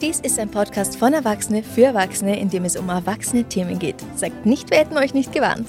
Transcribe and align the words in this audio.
Dies 0.00 0.20
ist 0.20 0.38
ein 0.38 0.48
Podcast 0.48 0.96
von 0.96 1.12
Erwachsene 1.12 1.64
für 1.64 1.86
Erwachsene, 1.86 2.38
in 2.38 2.48
dem 2.48 2.64
es 2.64 2.76
um 2.76 2.88
erwachsene 2.88 3.42
Themen 3.42 3.80
geht. 3.80 3.96
Sagt 4.14 4.46
nicht, 4.46 4.70
wir 4.70 4.78
hätten 4.78 4.96
euch 4.96 5.12
nicht 5.12 5.32
gewarnt. 5.32 5.68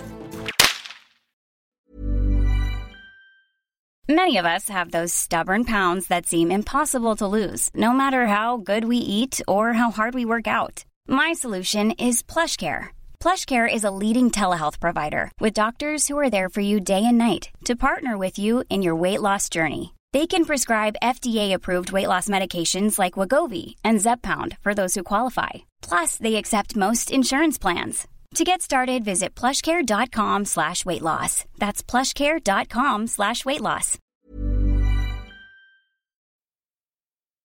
Many 4.08 4.38
of 4.38 4.46
us 4.46 4.70
have 4.70 4.92
those 4.92 5.14
stubborn 5.14 5.66
pounds 5.66 6.08
that 6.08 6.28
seem 6.28 6.52
impossible 6.52 7.16
to 7.16 7.28
lose, 7.28 7.70
no 7.74 7.92
matter 7.92 8.28
how 8.28 8.58
good 8.58 8.86
we 8.86 8.98
eat 8.98 9.42
or 9.48 9.74
how 9.74 9.90
hard 9.92 10.14
we 10.14 10.26
work 10.26 10.48
out. 10.48 10.86
My 11.08 11.34
solution 11.34 11.92
is 11.92 12.24
PlushCare. 12.24 12.90
PlushCare 13.20 13.68
is 13.72 13.84
a 13.84 13.92
leading 13.92 14.30
telehealth 14.30 14.80
provider 14.80 15.32
with 15.40 15.54
doctors 15.54 16.08
who 16.08 16.18
are 16.20 16.30
there 16.30 16.50
for 16.50 16.62
you 16.62 16.80
day 16.80 17.04
and 17.04 17.18
night 17.18 17.50
to 17.66 17.76
partner 17.76 18.16
with 18.18 18.38
you 18.38 18.64
in 18.70 18.84
your 18.84 18.96
weight 18.96 19.22
loss 19.22 19.50
journey. 19.50 19.94
They 20.12 20.26
can 20.26 20.46
prescribe 20.46 20.96
FDA-approved 21.04 21.92
weight 21.92 22.08
loss 22.08 22.28
medications 22.28 22.98
like 22.98 23.14
Wagovi 23.14 23.76
and 23.84 24.00
Zepbound 24.00 24.58
for 24.62 24.74
those 24.74 24.96
who 24.96 25.04
qualify. 25.04 25.70
Plus, 25.82 26.18
they 26.18 26.36
accept 26.36 26.76
most 26.76 27.12
insurance 27.12 27.60
plans. 27.60 28.08
To 28.36 28.44
get 28.44 28.62
started, 28.62 29.04
visit 29.04 29.36
plushcare.com 29.36 30.46
slash 30.46 30.84
weight 30.86 31.02
loss. 31.02 31.46
That's 31.60 31.84
plushcare.com 31.84 33.08
slash 33.08 33.46
weight 33.46 33.62
loss. 33.62 33.98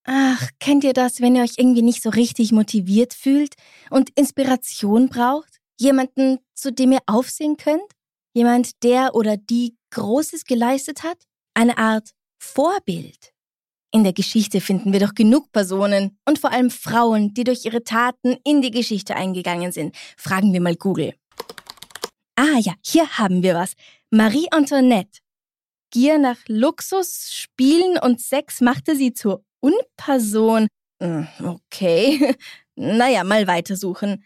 Ach, 0.06 0.50
kennt 0.60 0.84
ihr 0.84 0.92
das, 0.92 1.20
wenn 1.20 1.34
ihr 1.34 1.42
euch 1.42 1.54
irgendwie 1.56 1.82
nicht 1.82 2.02
so 2.02 2.10
richtig 2.10 2.52
motiviert 2.52 3.14
fühlt 3.14 3.54
und 3.90 4.10
Inspiration 4.16 5.08
braucht? 5.08 5.60
Jemanden, 5.78 6.38
zu 6.54 6.72
dem 6.72 6.92
ihr 6.92 7.00
aufsehen 7.06 7.56
könnt? 7.56 7.90
Jemand, 8.34 8.82
der 8.82 9.14
oder 9.14 9.36
die 9.38 9.76
Großes 9.90 10.44
geleistet 10.44 11.02
hat? 11.02 11.18
Eine 11.54 11.78
Art 11.78 12.10
Vorbild. 12.38 13.32
In 13.92 14.02
der 14.02 14.12
Geschichte 14.12 14.60
finden 14.60 14.92
wir 14.92 15.00
doch 15.00 15.14
genug 15.14 15.52
Personen 15.52 16.18
und 16.24 16.38
vor 16.38 16.50
allem 16.50 16.70
Frauen, 16.70 17.32
die 17.32 17.44
durch 17.44 17.64
ihre 17.64 17.84
Taten 17.84 18.36
in 18.44 18.60
die 18.60 18.72
Geschichte 18.72 19.14
eingegangen 19.14 19.70
sind. 19.70 19.94
Fragen 20.16 20.52
wir 20.52 20.60
mal 20.60 20.74
Google. 20.74 21.14
Ah 22.36 22.58
ja, 22.58 22.74
hier 22.82 23.08
haben 23.18 23.42
wir 23.42 23.54
was. 23.54 23.74
Marie 24.10 24.48
Antoinette. 24.50 25.20
Gier 25.90 26.18
nach 26.18 26.38
Luxus, 26.48 27.32
Spielen 27.32 27.98
und 27.98 28.20
Sex 28.20 28.60
machte 28.60 28.96
sie 28.96 29.12
zur 29.12 29.44
Unperson. 29.60 30.66
Hm, 31.00 31.28
okay. 31.42 32.34
Naja, 32.76 33.22
mal 33.22 33.46
weitersuchen. 33.46 34.24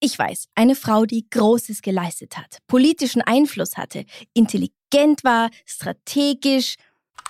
Ich 0.00 0.18
weiß, 0.18 0.48
eine 0.56 0.74
Frau, 0.74 1.06
die 1.06 1.30
Großes 1.30 1.80
geleistet 1.80 2.36
hat, 2.36 2.58
politischen 2.66 3.22
Einfluss 3.22 3.76
hatte, 3.76 4.04
intelligent 4.32 5.22
war, 5.22 5.48
strategisch, 5.64 6.74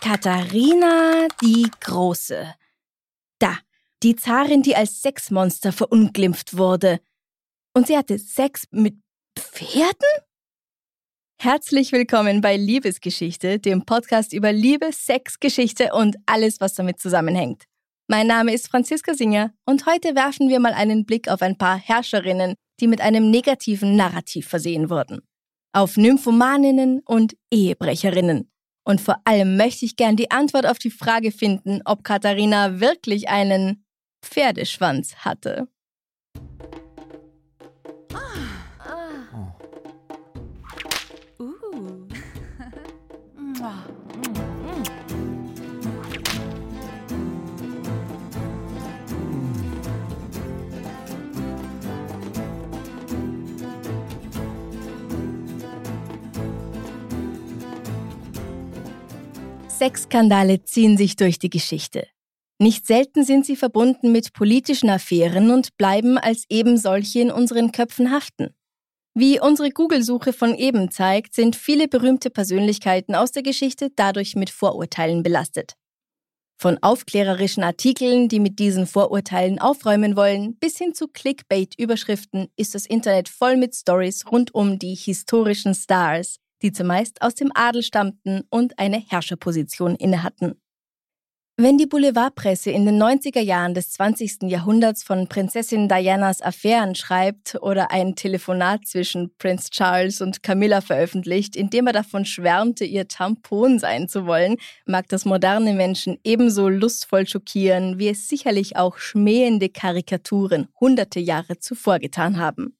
Katharina 0.00 1.28
die 1.42 1.70
Große. 1.80 2.54
Da, 3.38 3.58
die 4.02 4.16
Zarin, 4.16 4.62
die 4.62 4.76
als 4.76 5.02
Sexmonster 5.02 5.72
verunglimpft 5.72 6.56
wurde. 6.56 7.00
Und 7.74 7.86
sie 7.86 7.96
hatte 7.96 8.18
Sex 8.18 8.66
mit 8.70 8.96
Pferden? 9.38 9.94
Herzlich 11.40 11.92
willkommen 11.92 12.40
bei 12.40 12.56
Liebesgeschichte, 12.56 13.58
dem 13.58 13.84
Podcast 13.84 14.32
über 14.32 14.52
Liebe, 14.52 14.92
Sex, 14.92 15.40
Geschichte 15.40 15.92
und 15.92 16.16
alles, 16.26 16.60
was 16.60 16.74
damit 16.74 17.00
zusammenhängt. 17.00 17.64
Mein 18.06 18.26
Name 18.26 18.54
ist 18.54 18.68
Franziska 18.68 19.14
Singer 19.14 19.52
und 19.66 19.86
heute 19.86 20.14
werfen 20.14 20.48
wir 20.48 20.60
mal 20.60 20.74
einen 20.74 21.04
Blick 21.04 21.28
auf 21.28 21.42
ein 21.42 21.58
paar 21.58 21.76
Herrscherinnen, 21.76 22.54
die 22.80 22.86
mit 22.86 23.00
einem 23.00 23.30
negativen 23.30 23.96
Narrativ 23.96 24.48
versehen 24.48 24.90
wurden. 24.90 25.22
Auf 25.72 25.96
Nymphomaninnen 25.96 27.00
und 27.04 27.36
Ehebrecherinnen. 27.50 28.50
Und 28.84 29.00
vor 29.00 29.16
allem 29.24 29.56
möchte 29.56 29.86
ich 29.86 29.96
gern 29.96 30.16
die 30.16 30.30
Antwort 30.30 30.66
auf 30.66 30.78
die 30.78 30.90
Frage 30.90 31.32
finden, 31.32 31.80
ob 31.84 32.04
Katharina 32.04 32.80
wirklich 32.80 33.28
einen 33.28 33.84
Pferdeschwanz 34.22 35.16
hatte. 35.16 35.68
Sexskandale 59.84 60.64
ziehen 60.64 60.96
sich 60.96 61.14
durch 61.14 61.38
die 61.38 61.50
Geschichte. 61.50 62.06
Nicht 62.58 62.86
selten 62.86 63.22
sind 63.22 63.44
sie 63.44 63.54
verbunden 63.54 64.12
mit 64.12 64.32
politischen 64.32 64.88
Affären 64.88 65.50
und 65.50 65.76
bleiben 65.76 66.16
als 66.16 66.46
eben 66.48 66.78
solche 66.78 67.20
in 67.20 67.30
unseren 67.30 67.70
Köpfen 67.70 68.10
haften. 68.10 68.54
Wie 69.12 69.38
unsere 69.38 69.68
Google-Suche 69.68 70.32
von 70.32 70.54
eben 70.54 70.90
zeigt, 70.90 71.34
sind 71.34 71.54
viele 71.54 71.86
berühmte 71.86 72.30
Persönlichkeiten 72.30 73.14
aus 73.14 73.30
der 73.32 73.42
Geschichte 73.42 73.90
dadurch 73.94 74.36
mit 74.36 74.48
Vorurteilen 74.48 75.22
belastet. 75.22 75.74
Von 76.56 76.78
aufklärerischen 76.82 77.62
Artikeln, 77.62 78.28
die 78.30 78.40
mit 78.40 78.58
diesen 78.58 78.86
Vorurteilen 78.86 79.58
aufräumen 79.58 80.16
wollen, 80.16 80.56
bis 80.56 80.78
hin 80.78 80.94
zu 80.94 81.08
Clickbait-Überschriften 81.08 82.48
ist 82.56 82.74
das 82.74 82.86
Internet 82.86 83.28
voll 83.28 83.58
mit 83.58 83.74
Stories 83.74 84.24
rund 84.32 84.54
um 84.54 84.78
die 84.78 84.94
historischen 84.94 85.74
Stars, 85.74 86.38
die 86.64 86.72
zumeist 86.72 87.22
aus 87.22 87.34
dem 87.34 87.52
Adel 87.54 87.82
stammten 87.82 88.42
und 88.50 88.78
eine 88.78 88.98
Herrscherposition 88.98 89.94
innehatten. 89.94 90.54
Wenn 91.56 91.78
die 91.78 91.86
Boulevardpresse 91.86 92.72
in 92.72 92.84
den 92.84 93.00
90er 93.00 93.40
Jahren 93.40 93.74
des 93.74 93.92
20. 93.92 94.50
Jahrhunderts 94.50 95.04
von 95.04 95.28
Prinzessin 95.28 95.88
Dianas 95.88 96.42
Affären 96.42 96.96
schreibt 96.96 97.56
oder 97.60 97.92
ein 97.92 98.16
Telefonat 98.16 98.88
zwischen 98.88 99.32
Prinz 99.38 99.70
Charles 99.70 100.20
und 100.20 100.42
Camilla 100.42 100.80
veröffentlicht, 100.80 101.54
in 101.54 101.70
dem 101.70 101.86
er 101.86 101.92
davon 101.92 102.24
schwärmte, 102.24 102.84
ihr 102.84 103.06
Tampon 103.06 103.78
sein 103.78 104.08
zu 104.08 104.26
wollen, 104.26 104.56
mag 104.84 105.06
das 105.06 105.24
moderne 105.24 105.74
Menschen 105.74 106.18
ebenso 106.24 106.68
lustvoll 106.68 107.28
schockieren, 107.28 108.00
wie 108.00 108.08
es 108.08 108.28
sicherlich 108.28 108.76
auch 108.76 108.98
schmähende 108.98 109.68
Karikaturen 109.68 110.66
hunderte 110.80 111.20
Jahre 111.20 111.60
zuvor 111.60 112.00
getan 112.00 112.38
haben. 112.38 112.76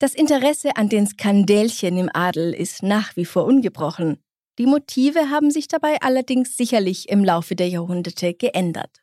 Das 0.00 0.14
Interesse 0.14 0.76
an 0.76 0.88
den 0.88 1.08
Skandälchen 1.08 1.98
im 1.98 2.08
Adel 2.12 2.54
ist 2.54 2.84
nach 2.84 3.16
wie 3.16 3.24
vor 3.24 3.44
ungebrochen. 3.44 4.22
Die 4.56 4.66
Motive 4.66 5.28
haben 5.28 5.50
sich 5.50 5.66
dabei 5.66 5.96
allerdings 6.00 6.56
sicherlich 6.56 7.08
im 7.08 7.24
Laufe 7.24 7.56
der 7.56 7.68
Jahrhunderte 7.68 8.32
geändert. 8.32 9.02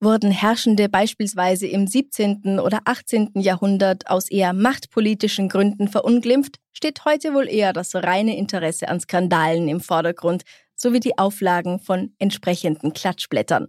Wurden 0.00 0.32
Herrschende 0.32 0.88
beispielsweise 0.88 1.68
im 1.68 1.86
17. 1.86 2.58
oder 2.58 2.80
18. 2.84 3.30
Jahrhundert 3.36 4.10
aus 4.10 4.28
eher 4.28 4.52
machtpolitischen 4.52 5.48
Gründen 5.48 5.86
verunglimpft, 5.86 6.56
steht 6.72 7.04
heute 7.04 7.32
wohl 7.32 7.48
eher 7.48 7.72
das 7.72 7.94
reine 7.94 8.36
Interesse 8.36 8.88
an 8.88 8.98
Skandalen 8.98 9.68
im 9.68 9.80
Vordergrund 9.80 10.42
sowie 10.74 10.98
die 10.98 11.16
Auflagen 11.16 11.78
von 11.78 12.12
entsprechenden 12.18 12.92
Klatschblättern. 12.92 13.68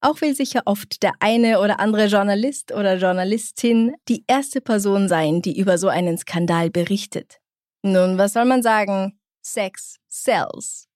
Auch 0.00 0.20
will 0.20 0.34
sicher 0.34 0.62
oft 0.66 1.02
der 1.02 1.14
eine 1.20 1.60
oder 1.60 1.80
andere 1.80 2.06
Journalist 2.06 2.72
oder 2.72 2.96
Journalistin 2.96 3.94
die 4.08 4.24
erste 4.26 4.60
Person 4.60 5.08
sein, 5.08 5.42
die 5.42 5.58
über 5.58 5.78
so 5.78 5.88
einen 5.88 6.18
Skandal 6.18 6.70
berichtet. 6.70 7.40
Nun, 7.82 8.18
was 8.18 8.34
soll 8.34 8.44
man 8.44 8.62
sagen? 8.62 9.18
Sex 9.42 9.98
sells. 10.08 10.88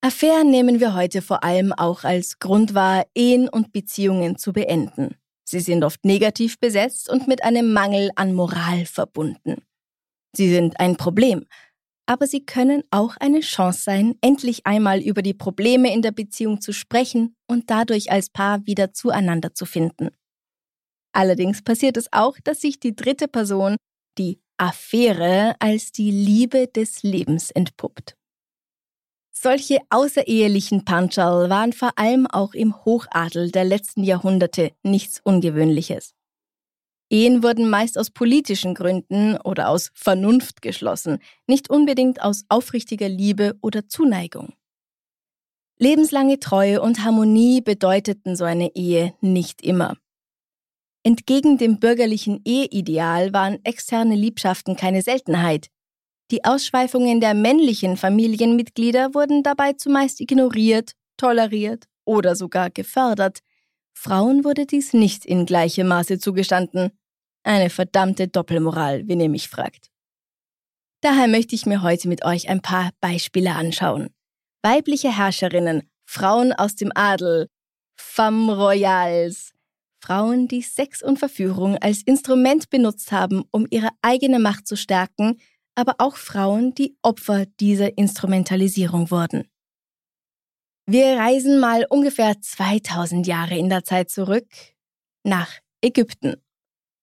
Affären 0.00 0.50
nehmen 0.50 0.78
wir 0.78 0.94
heute 0.94 1.22
vor 1.22 1.42
allem 1.42 1.72
auch 1.72 2.04
als 2.04 2.38
Grund 2.38 2.74
wahr, 2.74 3.06
Ehen 3.14 3.48
und 3.48 3.72
Beziehungen 3.72 4.36
zu 4.38 4.52
beenden. 4.52 5.16
Sie 5.44 5.60
sind 5.60 5.82
oft 5.82 6.04
negativ 6.04 6.60
besetzt 6.60 7.08
und 7.08 7.26
mit 7.26 7.42
einem 7.42 7.72
Mangel 7.72 8.10
an 8.16 8.32
Moral 8.32 8.84
verbunden. 8.84 9.62
Sie 10.36 10.50
sind 10.50 10.78
ein 10.78 10.96
Problem, 10.96 11.46
aber 12.06 12.26
sie 12.26 12.46
können 12.46 12.82
auch 12.90 13.16
eine 13.18 13.40
Chance 13.40 13.82
sein, 13.82 14.14
endlich 14.20 14.64
einmal 14.64 15.00
über 15.00 15.22
die 15.22 15.34
Probleme 15.34 15.92
in 15.92 16.02
der 16.02 16.12
Beziehung 16.12 16.60
zu 16.60 16.72
sprechen 16.72 17.34
und 17.46 17.70
dadurch 17.70 18.10
als 18.10 18.30
Paar 18.30 18.64
wieder 18.66 18.92
zueinander 18.92 19.54
zu 19.54 19.66
finden. 19.66 20.10
Allerdings 21.12 21.62
passiert 21.62 21.96
es 21.96 22.12
auch, 22.12 22.38
dass 22.44 22.60
sich 22.60 22.78
die 22.78 22.94
dritte 22.94 23.26
Person, 23.26 23.76
die 24.18 24.40
Affäre, 24.58 25.54
als 25.58 25.92
die 25.92 26.10
Liebe 26.10 26.68
des 26.68 27.02
Lebens 27.02 27.50
entpuppt. 27.50 28.16
Solche 29.38 29.80
außerehelichen 29.90 30.86
Panschal 30.86 31.50
waren 31.50 31.74
vor 31.74 31.98
allem 31.98 32.26
auch 32.26 32.54
im 32.54 32.74
Hochadel 32.86 33.50
der 33.50 33.64
letzten 33.64 34.02
Jahrhunderte 34.02 34.72
nichts 34.82 35.20
Ungewöhnliches. 35.22 36.15
Ehen 37.08 37.42
wurden 37.42 37.70
meist 37.70 37.98
aus 37.98 38.10
politischen 38.10 38.74
Gründen 38.74 39.36
oder 39.38 39.68
aus 39.68 39.90
Vernunft 39.94 40.60
geschlossen, 40.60 41.18
nicht 41.46 41.70
unbedingt 41.70 42.20
aus 42.20 42.44
aufrichtiger 42.48 43.08
Liebe 43.08 43.56
oder 43.62 43.88
Zuneigung. 43.88 44.54
Lebenslange 45.78 46.40
Treue 46.40 46.80
und 46.80 47.04
Harmonie 47.04 47.60
bedeuteten 47.60 48.34
so 48.34 48.44
eine 48.44 48.74
Ehe 48.74 49.14
nicht 49.20 49.62
immer. 49.62 49.96
Entgegen 51.04 51.58
dem 51.58 51.78
bürgerlichen 51.78 52.40
Eheideal 52.44 53.32
waren 53.32 53.64
externe 53.64 54.16
Liebschaften 54.16 54.74
keine 54.74 55.02
Seltenheit. 55.02 55.68
Die 56.32 56.44
Ausschweifungen 56.44 57.20
der 57.20 57.34
männlichen 57.34 57.96
Familienmitglieder 57.96 59.14
wurden 59.14 59.44
dabei 59.44 59.74
zumeist 59.74 60.20
ignoriert, 60.20 60.92
toleriert 61.16 61.84
oder 62.04 62.34
sogar 62.34 62.70
gefördert, 62.70 63.40
Frauen 63.98 64.44
wurde 64.44 64.66
dies 64.66 64.92
nicht 64.92 65.24
in 65.24 65.46
gleichem 65.46 65.88
Maße 65.88 66.18
zugestanden. 66.18 66.90
Eine 67.42 67.70
verdammte 67.70 68.28
Doppelmoral, 68.28 69.08
wenn 69.08 69.20
ihr 69.20 69.30
mich 69.30 69.48
fragt. 69.48 69.90
Daher 71.00 71.28
möchte 71.28 71.54
ich 71.54 71.66
mir 71.66 71.82
heute 71.82 72.06
mit 72.06 72.24
euch 72.24 72.48
ein 72.48 72.60
paar 72.60 72.90
Beispiele 73.00 73.54
anschauen. 73.54 74.10
Weibliche 74.62 75.16
Herrscherinnen, 75.16 75.90
Frauen 76.04 76.52
aus 76.52 76.76
dem 76.76 76.92
Adel, 76.94 77.48
Femme 77.96 78.54
Royals, 78.54 79.52
Frauen, 79.98 80.46
die 80.46 80.62
Sex 80.62 81.02
und 81.02 81.18
Verführung 81.18 81.78
als 81.78 82.02
Instrument 82.02 82.68
benutzt 82.68 83.12
haben, 83.12 83.44
um 83.50 83.66
ihre 83.70 83.88
eigene 84.02 84.38
Macht 84.38 84.68
zu 84.68 84.76
stärken, 84.76 85.40
aber 85.74 85.96
auch 85.98 86.16
Frauen, 86.16 86.74
die 86.74 86.96
Opfer 87.02 87.46
dieser 87.58 87.96
Instrumentalisierung 87.96 89.10
wurden. 89.10 89.48
Wir 90.88 91.16
reisen 91.16 91.58
mal 91.58 91.84
ungefähr 91.90 92.40
2000 92.40 93.26
Jahre 93.26 93.58
in 93.58 93.68
der 93.68 93.82
Zeit 93.82 94.08
zurück 94.08 94.46
nach 95.24 95.50
Ägypten. 95.82 96.36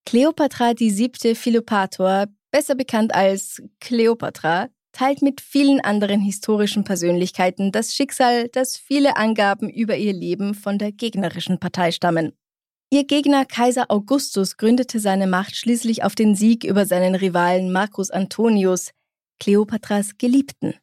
Kleopatra 0.06 0.74
die 0.74 0.90
siebte 0.90 1.36
Philopator, 1.36 2.28
besser 2.50 2.76
bekannt 2.76 3.14
als 3.14 3.62
Kleopatra, 3.82 4.70
teilt 4.94 5.22
mit 5.22 5.42
vielen 5.42 5.82
anderen 5.82 6.22
historischen 6.22 6.86
Persönlichkeiten 6.86 7.74
das 7.74 7.94
Schicksal, 7.94 8.48
dass 8.48 8.78
viele 8.78 9.18
Angaben 9.18 9.70
über 9.70 9.98
ihr 9.98 10.14
Leben 10.14 10.54
von 10.54 10.78
der 10.78 10.94
gegnerischen 10.94 11.60
Partei 11.60 11.92
stammen. 11.92 12.32
Ihr 12.90 13.06
Gegner 13.06 13.44
Kaiser 13.44 13.90
Augustus 13.90 14.56
gründete 14.56 15.02
seine 15.02 15.28
Macht 15.28 15.58
schließlich 15.58 16.06
auf 16.06 16.16
den 16.16 16.36
Sieg 16.36 16.64
über 16.64 16.86
seinen 16.86 17.16
Rivalen 17.16 17.72
Marcus 17.72 18.12
Antonius, 18.12 18.92
Kleopatras 19.40 20.18
Geliebten. 20.18 20.76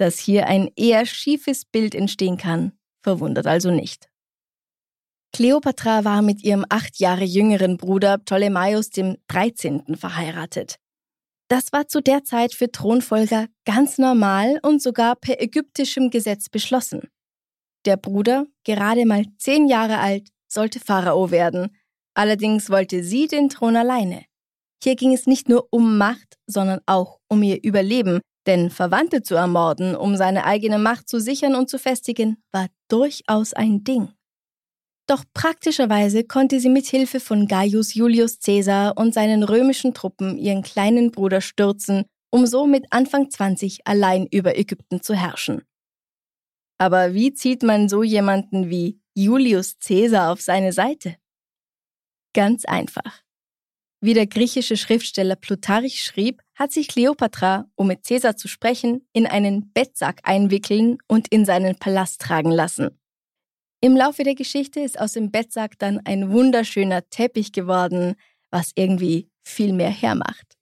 Dass 0.00 0.18
hier 0.18 0.46
ein 0.46 0.70
eher 0.76 1.04
schiefes 1.04 1.66
Bild 1.66 1.94
entstehen 1.94 2.38
kann, 2.38 2.72
verwundert 3.02 3.46
also 3.46 3.70
nicht. 3.70 4.08
Kleopatra 5.34 6.06
war 6.06 6.22
mit 6.22 6.42
ihrem 6.42 6.64
acht 6.70 6.98
Jahre 7.00 7.24
jüngeren 7.24 7.76
Bruder 7.76 8.16
Ptolemaios 8.16 8.88
dem 8.88 9.18
13. 9.28 9.96
verheiratet. 9.96 10.76
Das 11.48 11.74
war 11.74 11.86
zu 11.86 12.00
der 12.00 12.24
Zeit 12.24 12.54
für 12.54 12.72
Thronfolger 12.72 13.48
ganz 13.66 13.98
normal 13.98 14.58
und 14.62 14.80
sogar 14.80 15.16
per 15.16 15.42
ägyptischem 15.42 16.08
Gesetz 16.08 16.48
beschlossen. 16.48 17.02
Der 17.84 17.98
Bruder, 17.98 18.46
gerade 18.64 19.04
mal 19.04 19.26
zehn 19.36 19.68
Jahre 19.68 19.98
alt, 19.98 20.30
sollte 20.48 20.80
Pharao 20.80 21.30
werden. 21.30 21.76
Allerdings 22.14 22.70
wollte 22.70 23.04
sie 23.04 23.26
den 23.26 23.50
Thron 23.50 23.76
alleine. 23.76 24.24
Hier 24.82 24.96
ging 24.96 25.12
es 25.12 25.26
nicht 25.26 25.50
nur 25.50 25.68
um 25.70 25.98
Macht, 25.98 26.38
sondern 26.46 26.80
auch 26.86 27.18
um 27.28 27.42
ihr 27.42 27.62
Überleben, 27.62 28.20
denn 28.46 28.70
Verwandte 28.70 29.22
zu 29.22 29.34
ermorden, 29.34 29.94
um 29.94 30.16
seine 30.16 30.44
eigene 30.44 30.78
Macht 30.78 31.08
zu 31.08 31.20
sichern 31.20 31.54
und 31.54 31.68
zu 31.68 31.78
festigen, 31.78 32.42
war 32.52 32.68
durchaus 32.88 33.52
ein 33.52 33.84
Ding. 33.84 34.12
Doch 35.06 35.24
praktischerweise 35.34 36.24
konnte 36.24 36.60
sie 36.60 36.68
mit 36.68 36.86
Hilfe 36.86 37.18
von 37.18 37.48
Gaius 37.48 37.94
Julius 37.94 38.38
Caesar 38.38 38.96
und 38.96 39.12
seinen 39.12 39.42
römischen 39.42 39.92
Truppen 39.92 40.38
ihren 40.38 40.62
kleinen 40.62 41.10
Bruder 41.10 41.40
stürzen, 41.40 42.04
um 42.30 42.46
so 42.46 42.66
mit 42.66 42.86
Anfang 42.90 43.28
20 43.28 43.86
allein 43.86 44.26
über 44.26 44.56
Ägypten 44.56 45.02
zu 45.02 45.14
herrschen. 45.14 45.62
Aber 46.78 47.12
wie 47.12 47.34
zieht 47.34 47.62
man 47.62 47.88
so 47.88 48.02
jemanden 48.02 48.70
wie 48.70 49.00
Julius 49.14 49.78
Caesar 49.80 50.32
auf 50.32 50.40
seine 50.40 50.72
Seite? 50.72 51.16
Ganz 52.32 52.64
einfach. 52.64 53.22
Wie 54.02 54.14
der 54.14 54.26
griechische 54.26 54.78
Schriftsteller 54.78 55.36
Plutarch 55.36 56.02
schrieb, 56.02 56.40
hat 56.54 56.72
sich 56.72 56.88
Kleopatra, 56.88 57.66
um 57.74 57.86
mit 57.86 58.06
Caesar 58.06 58.34
zu 58.34 58.48
sprechen, 58.48 59.06
in 59.12 59.26
einen 59.26 59.72
Bettsack 59.72 60.20
einwickeln 60.22 60.96
und 61.06 61.28
in 61.28 61.44
seinen 61.44 61.76
Palast 61.76 62.22
tragen 62.22 62.50
lassen. 62.50 62.98
Im 63.82 63.96
Laufe 63.96 64.22
der 64.22 64.34
Geschichte 64.34 64.80
ist 64.80 64.98
aus 64.98 65.12
dem 65.12 65.30
Bettsack 65.30 65.78
dann 65.78 66.00
ein 66.04 66.30
wunderschöner 66.30 67.08
Teppich 67.10 67.52
geworden, 67.52 68.14
was 68.50 68.72
irgendwie 68.74 69.28
viel 69.42 69.74
mehr 69.74 69.90
hermacht. 69.90 70.56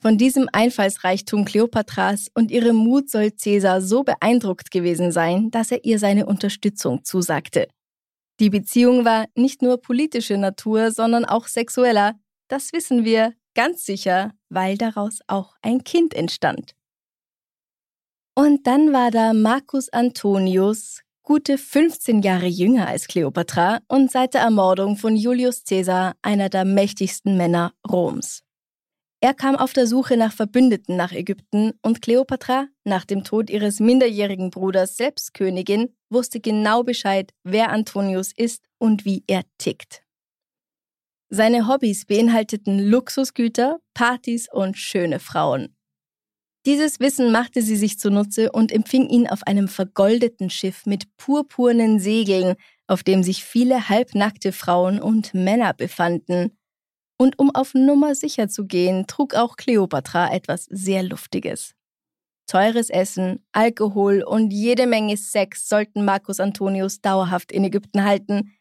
Von 0.00 0.16
diesem 0.18 0.48
Einfallsreichtum 0.52 1.44
Kleopatras 1.44 2.28
und 2.34 2.50
ihrem 2.50 2.76
Mut 2.76 3.10
soll 3.10 3.32
Caesar 3.32 3.82
so 3.82 4.02
beeindruckt 4.02 4.70
gewesen 4.70 5.12
sein, 5.12 5.50
dass 5.50 5.70
er 5.72 5.84
ihr 5.84 5.98
seine 5.98 6.26
Unterstützung 6.26 7.04
zusagte. 7.04 7.68
Die 8.38 8.50
Beziehung 8.50 9.04
war 9.04 9.26
nicht 9.34 9.62
nur 9.62 9.80
politischer 9.80 10.36
Natur, 10.36 10.90
sondern 10.90 11.24
auch 11.24 11.46
sexueller. 11.46 12.18
Das 12.48 12.72
wissen 12.72 13.04
wir 13.04 13.32
ganz 13.54 13.86
sicher, 13.86 14.32
weil 14.50 14.76
daraus 14.76 15.20
auch 15.26 15.54
ein 15.62 15.84
Kind 15.84 16.14
entstand. 16.14 16.74
Und 18.34 18.66
dann 18.66 18.92
war 18.92 19.10
da 19.10 19.32
Marcus 19.32 19.88
Antonius, 19.88 21.00
gute 21.22 21.56
15 21.56 22.20
Jahre 22.20 22.46
jünger 22.46 22.86
als 22.86 23.08
Kleopatra 23.08 23.80
und 23.88 24.12
seit 24.12 24.34
der 24.34 24.42
Ermordung 24.42 24.96
von 24.96 25.16
Julius 25.16 25.64
Caesar 25.64 26.14
einer 26.20 26.50
der 26.50 26.66
mächtigsten 26.66 27.38
Männer 27.38 27.72
Roms. 27.90 28.45
Er 29.26 29.34
kam 29.34 29.56
auf 29.56 29.72
der 29.72 29.88
Suche 29.88 30.16
nach 30.16 30.32
Verbündeten 30.32 30.94
nach 30.94 31.10
Ägypten 31.10 31.72
und 31.82 32.00
Kleopatra, 32.00 32.68
nach 32.84 33.04
dem 33.04 33.24
Tod 33.24 33.50
ihres 33.50 33.80
minderjährigen 33.80 34.50
Bruders 34.50 34.96
selbst 34.96 35.34
Königin, 35.34 35.88
wusste 36.10 36.38
genau 36.38 36.84
Bescheid, 36.84 37.32
wer 37.42 37.70
Antonius 37.70 38.30
ist 38.36 38.68
und 38.78 39.04
wie 39.04 39.24
er 39.26 39.42
tickt. 39.58 40.04
Seine 41.28 41.66
Hobbys 41.66 42.04
beinhalteten 42.06 42.78
Luxusgüter, 42.78 43.80
Partys 43.94 44.46
und 44.48 44.78
schöne 44.78 45.18
Frauen. 45.18 45.74
Dieses 46.64 47.00
Wissen 47.00 47.32
machte 47.32 47.62
sie 47.62 47.74
sich 47.74 47.98
zunutze 47.98 48.52
und 48.52 48.70
empfing 48.70 49.08
ihn 49.08 49.26
auf 49.26 49.42
einem 49.42 49.66
vergoldeten 49.66 50.50
Schiff 50.50 50.86
mit 50.86 51.16
purpurnen 51.16 51.98
Segeln, 51.98 52.54
auf 52.86 53.02
dem 53.02 53.24
sich 53.24 53.42
viele 53.42 53.88
halbnackte 53.88 54.52
Frauen 54.52 55.00
und 55.00 55.34
Männer 55.34 55.74
befanden. 55.74 56.56
Und 57.18 57.38
um 57.38 57.54
auf 57.54 57.74
Nummer 57.74 58.14
sicher 58.14 58.48
zu 58.48 58.66
gehen, 58.66 59.06
trug 59.06 59.34
auch 59.34 59.56
Kleopatra 59.56 60.32
etwas 60.32 60.64
sehr 60.64 61.02
Luftiges. 61.02 61.74
Teures 62.46 62.90
Essen, 62.90 63.44
Alkohol 63.52 64.22
und 64.22 64.52
jede 64.52 64.86
Menge 64.86 65.16
Sex 65.16 65.68
sollten 65.68 66.04
Marcus 66.04 66.38
Antonius 66.38 67.00
dauerhaft 67.00 67.50
in 67.50 67.64
Ägypten 67.64 68.04
halten. 68.04 68.52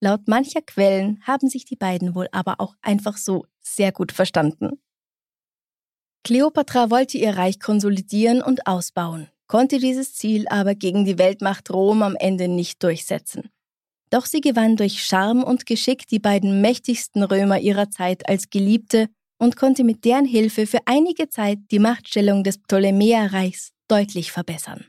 Laut 0.00 0.28
mancher 0.28 0.62
Quellen 0.62 1.20
haben 1.26 1.48
sich 1.48 1.64
die 1.64 1.76
beiden 1.76 2.14
wohl 2.14 2.28
aber 2.32 2.60
auch 2.60 2.76
einfach 2.82 3.16
so 3.16 3.46
sehr 3.60 3.92
gut 3.92 4.12
verstanden. 4.12 4.80
Kleopatra 6.24 6.90
wollte 6.90 7.18
ihr 7.18 7.36
Reich 7.36 7.58
konsolidieren 7.58 8.42
und 8.42 8.68
ausbauen, 8.68 9.28
konnte 9.48 9.78
dieses 9.78 10.14
Ziel 10.14 10.46
aber 10.48 10.76
gegen 10.76 11.04
die 11.04 11.18
Weltmacht 11.18 11.68
Rom 11.70 12.02
am 12.02 12.14
Ende 12.14 12.46
nicht 12.46 12.80
durchsetzen. 12.82 13.50
Doch 14.12 14.26
sie 14.26 14.42
gewann 14.42 14.76
durch 14.76 15.02
Charme 15.02 15.42
und 15.42 15.64
Geschick 15.64 16.06
die 16.06 16.18
beiden 16.18 16.60
mächtigsten 16.60 17.22
Römer 17.22 17.60
ihrer 17.60 17.88
Zeit 17.88 18.28
als 18.28 18.50
Geliebte 18.50 19.08
und 19.38 19.56
konnte 19.56 19.84
mit 19.84 20.04
deren 20.04 20.26
Hilfe 20.26 20.66
für 20.66 20.80
einige 20.84 21.30
Zeit 21.30 21.58
die 21.70 21.78
Machtstellung 21.78 22.44
des 22.44 22.58
Ptolemäerreichs 22.58 23.72
deutlich 23.88 24.30
verbessern. 24.30 24.84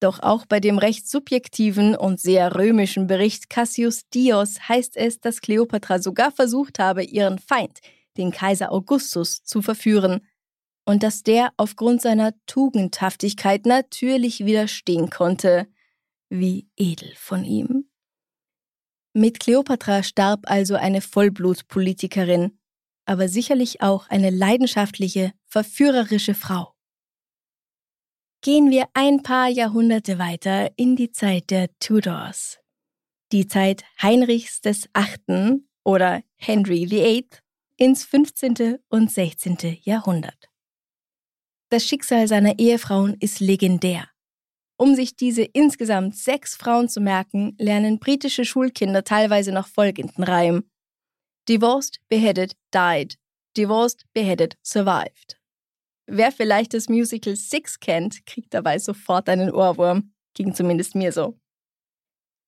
Doch 0.00 0.18
auch 0.24 0.44
bei 0.44 0.58
dem 0.58 0.78
recht 0.78 1.08
subjektiven 1.08 1.94
und 1.94 2.18
sehr 2.18 2.56
römischen 2.56 3.06
Bericht 3.06 3.48
Cassius 3.48 4.08
Dios 4.12 4.68
heißt 4.68 4.96
es, 4.96 5.20
dass 5.20 5.40
Kleopatra 5.40 6.00
sogar 6.00 6.32
versucht 6.32 6.80
habe, 6.80 7.04
ihren 7.04 7.38
Feind, 7.38 7.78
den 8.16 8.32
Kaiser 8.32 8.72
Augustus, 8.72 9.44
zu 9.44 9.62
verführen 9.62 10.26
und 10.84 11.04
dass 11.04 11.22
der 11.22 11.52
aufgrund 11.56 12.02
seiner 12.02 12.32
Tugendhaftigkeit 12.46 13.66
natürlich 13.66 14.44
widerstehen 14.44 15.10
konnte. 15.10 15.68
Wie 16.28 16.68
edel 16.76 17.12
von 17.14 17.44
ihm. 17.44 17.89
Mit 19.12 19.40
Kleopatra 19.40 20.02
starb 20.02 20.48
also 20.48 20.76
eine 20.76 21.00
Vollblutpolitikerin, 21.00 22.58
aber 23.06 23.28
sicherlich 23.28 23.82
auch 23.82 24.08
eine 24.08 24.30
leidenschaftliche, 24.30 25.32
verführerische 25.46 26.34
Frau. 26.34 26.74
Gehen 28.42 28.70
wir 28.70 28.86
ein 28.94 29.22
paar 29.22 29.48
Jahrhunderte 29.48 30.18
weiter 30.18 30.70
in 30.76 30.96
die 30.96 31.10
Zeit 31.10 31.50
der 31.50 31.68
Tudors. 31.78 32.58
Die 33.32 33.46
Zeit 33.46 33.84
Heinrichs 34.00 34.60
des 34.60 34.88
Achten 34.92 35.68
oder 35.84 36.22
Henry 36.36 36.90
VIII 36.90 37.28
ins 37.76 38.04
15. 38.04 38.78
und 38.88 39.10
16. 39.10 39.78
Jahrhundert. 39.82 40.48
Das 41.68 41.84
Schicksal 41.84 42.28
seiner 42.28 42.58
Ehefrauen 42.58 43.16
ist 43.20 43.40
legendär. 43.40 44.09
Um 44.80 44.94
sich 44.94 45.14
diese 45.14 45.42
insgesamt 45.42 46.16
sechs 46.16 46.56
Frauen 46.56 46.88
zu 46.88 47.02
merken, 47.02 47.54
lernen 47.58 47.98
britische 47.98 48.46
Schulkinder 48.46 49.04
teilweise 49.04 49.52
noch 49.52 49.68
folgenden 49.68 50.24
Reim. 50.24 50.64
Divorced, 51.50 52.00
beheaded, 52.08 52.56
died. 52.72 53.18
Divorced, 53.58 54.06
beheaded, 54.14 54.56
survived. 54.64 55.38
Wer 56.06 56.32
vielleicht 56.32 56.72
das 56.72 56.88
Musical 56.88 57.36
Six 57.36 57.78
kennt, 57.78 58.24
kriegt 58.24 58.54
dabei 58.54 58.78
sofort 58.78 59.28
einen 59.28 59.52
Ohrwurm. 59.52 60.14
Ging 60.32 60.54
zumindest 60.54 60.94
mir 60.94 61.12
so. 61.12 61.38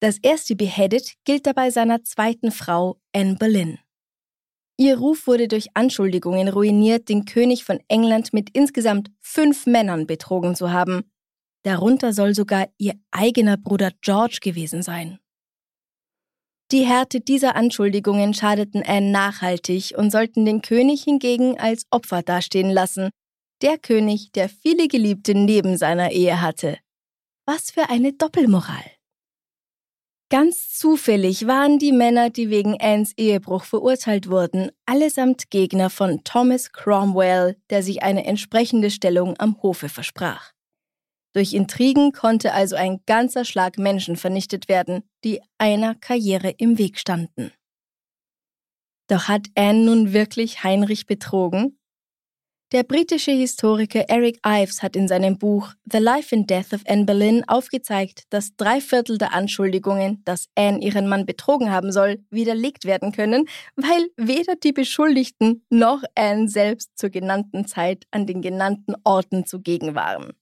Das 0.01 0.17
erste 0.23 0.57
Beheaded 0.57 1.13
gilt 1.25 1.47
dabei 1.47 1.69
seiner 1.71 2.03
zweiten 2.03 2.51
Frau, 2.51 2.99
Anne 3.13 3.37
Boleyn. 3.37 3.79
Ihr 4.79 4.97
Ruf 4.97 5.27
wurde 5.27 5.49
durch 5.49 5.77
Anschuldigungen 5.77 6.49
ruiniert, 6.49 7.11
den 7.11 7.27
König 7.27 7.65
von 7.65 7.79
England 7.89 8.33
mit 8.33 8.49
insgesamt 8.55 9.11
fünf 9.21 9.67
Männern 9.67 10.07
betrogen 10.07 10.57
zu 10.57 10.73
haben. 10.73 11.12
Darunter 11.63 12.13
soll 12.13 12.35
sogar 12.35 12.69
ihr 12.79 12.95
eigener 13.11 13.57
Bruder 13.57 13.91
George 14.01 14.39
gewesen 14.41 14.83
sein. 14.83 15.19
Die 16.73 16.87
Härte 16.87 17.21
dieser 17.21 17.55
Anschuldigungen 17.55 18.33
schadeten 18.33 18.83
Anne 18.83 19.11
nachhaltig 19.11 19.93
und 19.97 20.11
sollten 20.11 20.47
den 20.47 20.63
König 20.63 21.05
hingegen 21.05 21.61
als 21.61 21.87
Opfer 21.91 22.23
dastehen 22.23 22.71
lassen. 22.71 23.11
Der 23.61 23.79
König, 23.79 24.33
der 24.33 24.49
viele 24.49 24.89
Geliebte 24.89 25.35
neben 25.35 25.77
seiner 25.77 26.11
Ehe 26.13 26.41
hatte. 26.41 26.79
Was 27.47 27.71
für 27.71 27.91
eine 27.91 28.15
Doppelmoral. 28.15 28.85
Ganz 30.31 30.71
zufällig 30.71 31.47
waren 31.47 31.79
die 31.79 31.93
Männer, 31.93 32.31
die 32.31 32.49
wegen 32.49 32.81
Annes 32.81 33.13
Ehebruch 33.19 33.65
verurteilt 33.65 34.31
wurden, 34.31 34.71
allesamt 34.87 35.51
Gegner 35.51 35.91
von 35.91 36.25
Thomas 36.25 36.73
Cromwell, 36.73 37.59
der 37.69 37.83
sich 37.83 38.03
eine 38.03 38.25
entsprechende 38.25 38.91
Stellung 38.91 39.39
am 39.39 39.63
Hofe 39.63 39.91
versprach. 39.91 40.53
Durch 41.35 41.55
Intrigen 41.55 42.13
konnte 42.13 42.53
also 42.53 42.77
ein 42.77 43.01
ganzer 43.07 43.45
Schlag 43.45 43.79
Menschen 43.79 44.17
vernichtet 44.17 44.69
werden, 44.69 45.03
die 45.25 45.41
einer 45.59 45.95
Karriere 45.95 46.51
im 46.59 46.79
Weg 46.79 46.99
standen. 46.99 47.53
Doch 49.09 49.29
hat 49.29 49.47
Anne 49.55 49.85
nun 49.85 50.13
wirklich 50.13 50.63
Heinrich 50.63 51.07
betrogen? 51.07 51.79
Der 52.73 52.85
britische 52.85 53.33
Historiker 53.33 54.09
Eric 54.09 54.39
Ives 54.47 54.83
hat 54.83 54.97
in 54.97 55.07
seinem 55.07 55.37
Buch 55.37 55.75
The 55.85 55.99
Life 55.99 56.35
and 56.35 56.49
Death 56.49 56.73
of 56.73 56.81
Anne 56.87 57.05
Boleyn 57.05 57.47
aufgezeigt, 57.47 58.23
dass 58.31 58.57
drei 58.57 58.81
Viertel 58.81 59.19
der 59.19 59.35
Anschuldigungen, 59.35 60.23
dass 60.25 60.49
Anne 60.55 60.81
ihren 60.83 61.07
Mann 61.07 61.27
betrogen 61.27 61.71
haben 61.71 61.93
soll, 61.93 62.25
widerlegt 62.31 62.87
werden 62.87 63.13
können, 63.13 63.47
weil 63.77 64.09
weder 64.17 64.57
die 64.57 64.73
Beschuldigten 64.73 65.67
noch 65.69 66.03
Anne 66.15 66.49
selbst 66.49 66.97
zur 66.97 67.11
genannten 67.11 67.67
Zeit 67.67 68.07
an 68.11 68.27
den 68.27 68.41
genannten 68.41 68.95
Orten 69.05 69.45
zugegen 69.45 69.95
waren. 69.95 70.33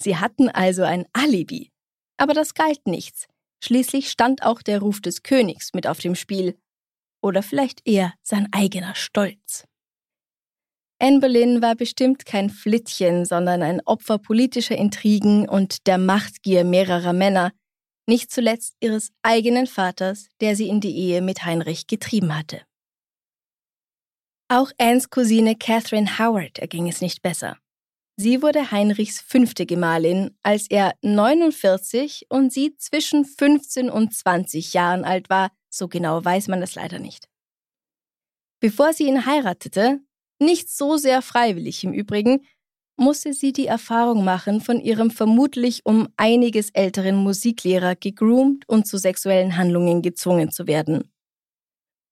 Sie 0.00 0.16
hatten 0.16 0.48
also 0.48 0.82
ein 0.82 1.06
Alibi. 1.12 1.70
Aber 2.16 2.34
das 2.34 2.54
galt 2.54 2.86
nichts. 2.86 3.26
Schließlich 3.62 4.10
stand 4.10 4.42
auch 4.42 4.62
der 4.62 4.80
Ruf 4.80 5.00
des 5.00 5.22
Königs 5.22 5.72
mit 5.74 5.86
auf 5.86 5.98
dem 5.98 6.14
Spiel. 6.14 6.56
Oder 7.22 7.42
vielleicht 7.42 7.86
eher 7.86 8.14
sein 8.22 8.48
eigener 8.52 8.94
Stolz. 8.94 9.64
Anne 11.00 11.20
Boleyn 11.20 11.62
war 11.62 11.76
bestimmt 11.76 12.26
kein 12.26 12.50
Flittchen, 12.50 13.24
sondern 13.24 13.62
ein 13.62 13.80
Opfer 13.84 14.18
politischer 14.18 14.76
Intrigen 14.76 15.48
und 15.48 15.86
der 15.86 15.98
Machtgier 15.98 16.64
mehrerer 16.64 17.12
Männer, 17.12 17.52
nicht 18.08 18.32
zuletzt 18.32 18.74
ihres 18.80 19.10
eigenen 19.22 19.66
Vaters, 19.66 20.28
der 20.40 20.56
sie 20.56 20.68
in 20.68 20.80
die 20.80 20.96
Ehe 20.96 21.22
mit 21.22 21.44
Heinrich 21.44 21.86
getrieben 21.86 22.36
hatte. 22.36 22.62
Auch 24.48 24.72
Annes 24.78 25.10
Cousine 25.10 25.54
Catherine 25.56 26.18
Howard 26.18 26.58
erging 26.58 26.88
es 26.88 27.00
nicht 27.00 27.22
besser. 27.22 27.58
Sie 28.20 28.42
wurde 28.42 28.72
Heinrichs 28.72 29.20
fünfte 29.20 29.64
Gemahlin, 29.64 30.36
als 30.42 30.68
er 30.68 30.94
49 31.02 32.26
und 32.28 32.52
sie 32.52 32.76
zwischen 32.76 33.24
15 33.24 33.88
und 33.88 34.12
20 34.12 34.74
Jahren 34.74 35.04
alt 35.04 35.30
war, 35.30 35.52
so 35.70 35.86
genau 35.86 36.24
weiß 36.24 36.48
man 36.48 36.60
das 36.60 36.74
leider 36.74 36.98
nicht. 36.98 37.28
Bevor 38.58 38.92
sie 38.92 39.04
ihn 39.04 39.24
heiratete, 39.24 40.00
nicht 40.40 40.68
so 40.68 40.96
sehr 40.96 41.22
freiwillig 41.22 41.84
im 41.84 41.92
Übrigen, 41.92 42.44
musste 42.96 43.32
sie 43.32 43.52
die 43.52 43.68
Erfahrung 43.68 44.24
machen, 44.24 44.60
von 44.60 44.80
ihrem 44.80 45.12
vermutlich 45.12 45.86
um 45.86 46.08
einiges 46.16 46.70
älteren 46.70 47.14
Musiklehrer 47.14 47.94
gegroomt 47.94 48.68
und 48.68 48.88
zu 48.88 48.98
sexuellen 48.98 49.56
Handlungen 49.56 50.02
gezwungen 50.02 50.50
zu 50.50 50.66
werden. 50.66 51.08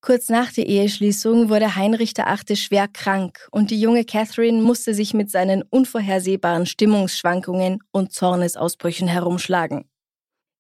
Kurz 0.07 0.29
nach 0.29 0.53
der 0.53 0.69
Eheschließung 0.69 1.49
wurde 1.49 1.75
Heinrich 1.75 2.13
VIII. 2.17 2.57
schwer 2.57 2.87
krank 2.87 3.49
und 3.51 3.73
die 3.73 3.81
junge 3.81 4.05
Catherine 4.05 4.63
musste 4.63 4.95
sich 4.95 5.15
mit 5.15 5.33
seinen 5.33 5.63
unvorhersehbaren 5.63 6.65
Stimmungsschwankungen 6.65 7.81
und 7.91 8.13
Zornesausbrüchen 8.13 9.09
herumschlagen. 9.09 9.91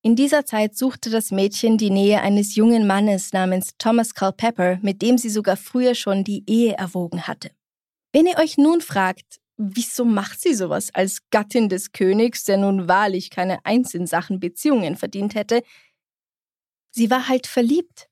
In 0.02 0.16
dieser 0.16 0.46
Zeit 0.46 0.76
suchte 0.76 1.10
das 1.10 1.30
Mädchen 1.30 1.78
die 1.78 1.90
Nähe 1.90 2.22
eines 2.22 2.56
jungen 2.56 2.88
Mannes 2.88 3.32
namens 3.32 3.70
Thomas 3.78 4.16
Culpeper, 4.16 4.80
mit 4.82 5.00
dem 5.00 5.16
sie 5.16 5.30
sogar 5.30 5.56
früher 5.56 5.94
schon 5.94 6.24
die 6.24 6.42
Ehe 6.48 6.72
erwogen 6.72 7.28
hatte. 7.28 7.52
Wenn 8.12 8.26
ihr 8.26 8.38
euch 8.38 8.58
nun 8.58 8.80
fragt, 8.80 9.38
wieso 9.56 10.04
macht 10.04 10.40
sie 10.40 10.54
sowas 10.54 10.90
als 10.92 11.18
Gattin 11.30 11.68
des 11.68 11.92
Königs, 11.92 12.42
der 12.42 12.56
nun 12.56 12.88
wahrlich 12.88 13.30
keine 13.30 13.64
Eins 13.64 13.94
in 13.94 14.08
Sachen 14.08 14.40
Beziehungen 14.40 14.96
verdient 14.96 15.36
hätte, 15.36 15.62
sie 16.90 17.10
war 17.10 17.28
halt 17.28 17.46
verliebt. 17.46 18.08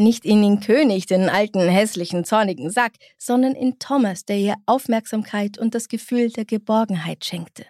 Nicht 0.00 0.24
in 0.24 0.40
den 0.40 0.60
König, 0.60 1.04
den 1.04 1.28
alten, 1.28 1.60
hässlichen, 1.68 2.24
zornigen 2.24 2.70
Sack, 2.70 2.92
sondern 3.18 3.54
in 3.54 3.78
Thomas, 3.78 4.24
der 4.24 4.38
ihr 4.38 4.54
Aufmerksamkeit 4.64 5.58
und 5.58 5.74
das 5.74 5.88
Gefühl 5.88 6.30
der 6.30 6.46
Geborgenheit 6.46 7.22
schenkte. 7.22 7.66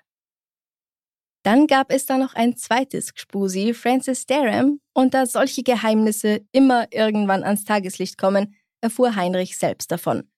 Dann 1.43 1.67
gab 1.67 1.91
es 1.91 2.07
da 2.07 2.19
noch 2.19 2.35
ein 2.35 2.57
zweites 2.57 3.15
Gspusi, 3.15 3.75
Francis 3.75 4.27
Derham, 4.27 4.79
und 4.93 5.13
da 5.13 5.27
solche 5.27 5.65
Geheimnisse 5.65 6.47
immer 6.53 6.87
irgendwann 6.93 7.43
ans 7.43 7.65
Tageslicht 7.65 8.17
kommen, 8.17 8.55
erfuhr 8.81 9.17
Heinrich 9.17 9.59
selbst 9.59 9.91
davon. 9.91 10.31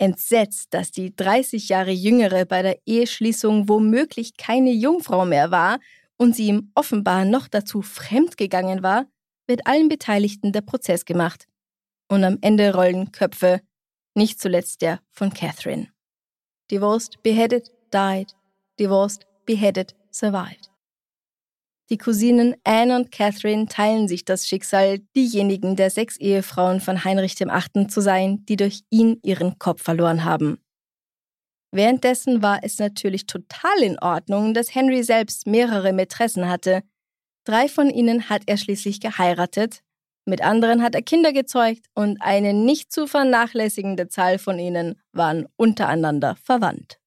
Entsetzt, 0.00 0.72
dass 0.72 0.92
die 0.92 1.16
30 1.16 1.68
Jahre 1.68 1.90
jüngere 1.90 2.44
bei 2.44 2.62
der 2.62 2.78
Eheschließung 2.86 3.68
womöglich 3.68 4.36
keine 4.36 4.70
Jungfrau 4.70 5.24
mehr 5.24 5.50
war 5.50 5.80
und 6.16 6.36
sie 6.36 6.46
ihm 6.46 6.70
offenbar 6.76 7.24
noch 7.24 7.48
dazu 7.48 7.82
fremdgegangen 7.82 8.84
war, 8.84 9.06
wird 9.48 9.66
allen 9.66 9.88
Beteiligten 9.88 10.52
der 10.52 10.60
Prozess 10.60 11.04
gemacht. 11.04 11.46
Und 12.08 12.22
am 12.22 12.38
Ende 12.40 12.74
rollen 12.74 13.10
Köpfe, 13.10 13.60
nicht 14.14 14.40
zuletzt 14.40 14.82
der 14.82 15.00
von 15.10 15.32
Catherine. 15.32 15.88
Divorced, 16.70 17.22
beheaded, 17.22 17.70
died. 17.92 18.34
Divorced, 18.78 19.26
beheaded, 19.46 19.96
survived. 20.12 20.70
Die 21.90 21.96
Cousinen 21.96 22.54
Anne 22.64 22.94
und 22.94 23.10
Catherine 23.10 23.66
teilen 23.66 24.08
sich 24.08 24.26
das 24.26 24.46
Schicksal, 24.46 24.98
diejenigen 25.16 25.74
der 25.74 25.88
sechs 25.88 26.18
Ehefrauen 26.18 26.80
von 26.80 27.02
Heinrich 27.02 27.38
VIII. 27.40 27.86
zu 27.86 28.02
sein, 28.02 28.44
die 28.46 28.56
durch 28.56 28.82
ihn 28.90 29.18
ihren 29.22 29.58
Kopf 29.58 29.82
verloren 29.82 30.24
haben. 30.24 30.58
Währenddessen 31.70 32.42
war 32.42 32.60
es 32.62 32.78
natürlich 32.78 33.26
total 33.26 33.82
in 33.82 33.98
Ordnung, 34.00 34.52
dass 34.52 34.74
Henry 34.74 35.02
selbst 35.02 35.46
mehrere 35.46 35.92
Mätressen 35.92 36.48
hatte, 36.48 36.82
Drei 37.48 37.66
von 37.66 37.88
ihnen 37.88 38.28
hat 38.28 38.42
er 38.44 38.58
schließlich 38.58 39.00
geheiratet, 39.00 39.82
mit 40.26 40.42
anderen 40.42 40.82
hat 40.82 40.94
er 40.94 41.00
Kinder 41.00 41.32
gezeugt 41.32 41.86
und 41.94 42.20
eine 42.20 42.52
nicht 42.52 42.92
zu 42.92 43.06
vernachlässigende 43.06 44.08
Zahl 44.08 44.38
von 44.38 44.58
ihnen 44.58 45.00
waren 45.12 45.46
untereinander 45.56 46.36
verwandt. 46.36 47.00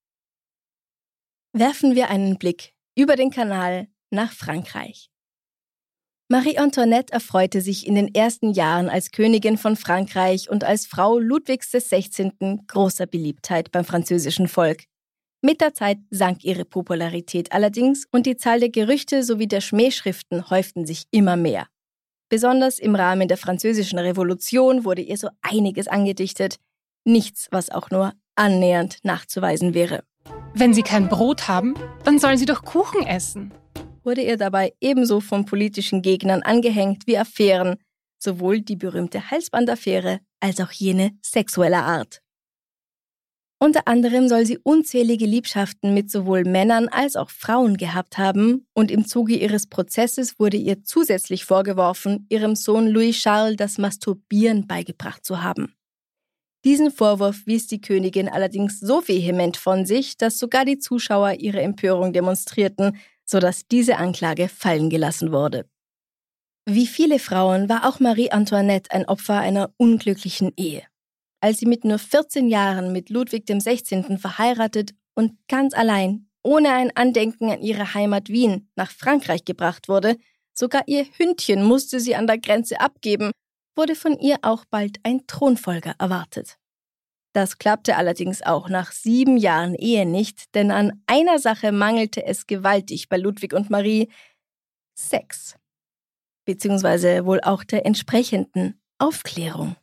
Werfen 1.53 1.93
wir 1.93 2.09
einen 2.09 2.39
Blick 2.39 2.73
über 2.97 3.15
den 3.15 3.29
Kanal 3.29 3.87
nach 4.09 4.33
Frankreich. 4.33 5.11
Marie 6.27 6.57
Antoinette 6.57 7.13
erfreute 7.13 7.61
sich 7.61 7.85
in 7.85 7.93
den 7.93 8.15
ersten 8.15 8.51
Jahren 8.51 8.89
als 8.89 9.11
Königin 9.11 9.59
von 9.59 9.75
Frankreich 9.75 10.49
und 10.49 10.63
als 10.63 10.87
Frau 10.87 11.19
Ludwigs 11.19 11.69
XVI. 11.69 12.31
großer 12.65 13.05
Beliebtheit 13.05 13.71
beim 13.71 13.85
französischen 13.85 14.47
Volk. 14.47 14.85
Mit 15.43 15.59
der 15.59 15.73
Zeit 15.73 15.97
sank 16.11 16.43
ihre 16.43 16.65
Popularität 16.65 17.51
allerdings 17.51 18.05
und 18.11 18.27
die 18.27 18.37
Zahl 18.37 18.59
der 18.59 18.69
Gerüchte 18.69 19.23
sowie 19.23 19.47
der 19.47 19.61
Schmähschriften 19.61 20.51
häuften 20.51 20.85
sich 20.85 21.05
immer 21.09 21.35
mehr. 21.35 21.67
Besonders 22.29 22.77
im 22.77 22.93
Rahmen 22.93 23.27
der 23.27 23.37
Französischen 23.37 23.97
Revolution 23.97 24.85
wurde 24.85 25.01
ihr 25.01 25.17
so 25.17 25.29
einiges 25.41 25.87
angedichtet, 25.87 26.57
nichts, 27.05 27.47
was 27.49 27.71
auch 27.71 27.89
nur 27.89 28.13
annähernd 28.35 28.99
nachzuweisen 29.03 29.73
wäre. 29.73 30.03
Wenn 30.53 30.75
sie 30.75 30.83
kein 30.83 31.09
Brot 31.09 31.47
haben, 31.47 31.73
dann 32.03 32.19
sollen 32.19 32.37
sie 32.37 32.45
doch 32.45 32.63
Kuchen 32.63 33.05
essen. 33.07 33.51
Wurde 34.03 34.21
ihr 34.21 34.37
dabei 34.37 34.73
ebenso 34.79 35.21
von 35.21 35.45
politischen 35.45 36.03
Gegnern 36.03 36.43
angehängt 36.43 37.07
wie 37.07 37.17
Affären, 37.17 37.77
sowohl 38.19 38.61
die 38.61 38.75
berühmte 38.75 39.31
Halsbandaffäre 39.31 40.19
als 40.39 40.59
auch 40.59 40.71
jene 40.71 41.17
sexueller 41.23 41.83
Art. 41.83 42.21
Unter 43.63 43.87
anderem 43.87 44.27
soll 44.27 44.43
sie 44.47 44.57
unzählige 44.57 45.27
Liebschaften 45.27 45.93
mit 45.93 46.09
sowohl 46.09 46.45
Männern 46.45 46.87
als 46.87 47.15
auch 47.15 47.29
Frauen 47.29 47.77
gehabt 47.77 48.17
haben 48.17 48.65
und 48.73 48.89
im 48.89 49.05
Zuge 49.05 49.35
ihres 49.35 49.67
Prozesses 49.67 50.39
wurde 50.39 50.57
ihr 50.57 50.83
zusätzlich 50.83 51.45
vorgeworfen, 51.45 52.25
ihrem 52.29 52.55
Sohn 52.55 52.87
Louis 52.87 53.15
Charles 53.15 53.57
das 53.57 53.77
Masturbieren 53.77 54.65
beigebracht 54.65 55.23
zu 55.23 55.43
haben. 55.43 55.75
Diesen 56.65 56.89
Vorwurf 56.89 57.45
wies 57.45 57.67
die 57.67 57.81
Königin 57.81 58.29
allerdings 58.29 58.79
so 58.79 59.07
vehement 59.07 59.57
von 59.57 59.85
sich, 59.85 60.17
dass 60.17 60.39
sogar 60.39 60.65
die 60.65 60.79
Zuschauer 60.79 61.33
ihre 61.33 61.61
Empörung 61.61 62.13
demonstrierten, 62.13 62.97
sodass 63.25 63.67
diese 63.67 63.97
Anklage 63.97 64.49
fallen 64.49 64.89
gelassen 64.89 65.31
wurde. 65.31 65.69
Wie 66.67 66.87
viele 66.87 67.19
Frauen 67.19 67.69
war 67.69 67.87
auch 67.87 67.99
Marie 67.99 68.31
Antoinette 68.31 68.89
ein 68.89 69.05
Opfer 69.07 69.37
einer 69.37 69.71
unglücklichen 69.77 70.51
Ehe 70.57 70.81
als 71.41 71.59
sie 71.59 71.65
mit 71.65 71.83
nur 71.83 71.99
14 71.99 72.47
Jahren 72.47 72.93
mit 72.93 73.09
Ludwig 73.09 73.45
XVI. 73.45 74.17
verheiratet 74.17 74.93
und 75.15 75.33
ganz 75.47 75.73
allein, 75.73 76.29
ohne 76.43 76.71
ein 76.71 76.95
Andenken 76.95 77.49
an 77.49 77.61
ihre 77.61 77.93
Heimat 77.93 78.29
Wien, 78.29 78.69
nach 78.75 78.91
Frankreich 78.91 79.43
gebracht 79.43 79.89
wurde, 79.89 80.17
sogar 80.53 80.83
ihr 80.87 81.05
Hündchen 81.17 81.63
musste 81.63 81.99
sie 81.99 82.15
an 82.15 82.27
der 82.27 82.37
Grenze 82.37 82.79
abgeben, 82.79 83.31
wurde 83.75 83.95
von 83.95 84.17
ihr 84.19 84.37
auch 84.41 84.65
bald 84.69 84.99
ein 85.03 85.25
Thronfolger 85.27 85.95
erwartet. 85.97 86.57
Das 87.33 87.57
klappte 87.57 87.95
allerdings 87.95 88.41
auch 88.41 88.67
nach 88.67 88.91
sieben 88.91 89.37
Jahren 89.37 89.75
Ehe 89.75 90.05
nicht, 90.05 90.53
denn 90.53 90.69
an 90.69 91.01
einer 91.07 91.39
Sache 91.39 91.71
mangelte 91.71 92.25
es 92.25 92.45
gewaltig 92.45 93.07
bei 93.07 93.17
Ludwig 93.17 93.53
und 93.53 93.69
Marie 93.69 94.09
Sex. 94.93 95.55
beziehungsweise 96.45 97.25
wohl 97.25 97.39
auch 97.41 97.63
der 97.63 97.85
entsprechenden 97.85 98.81
Aufklärung. 98.97 99.75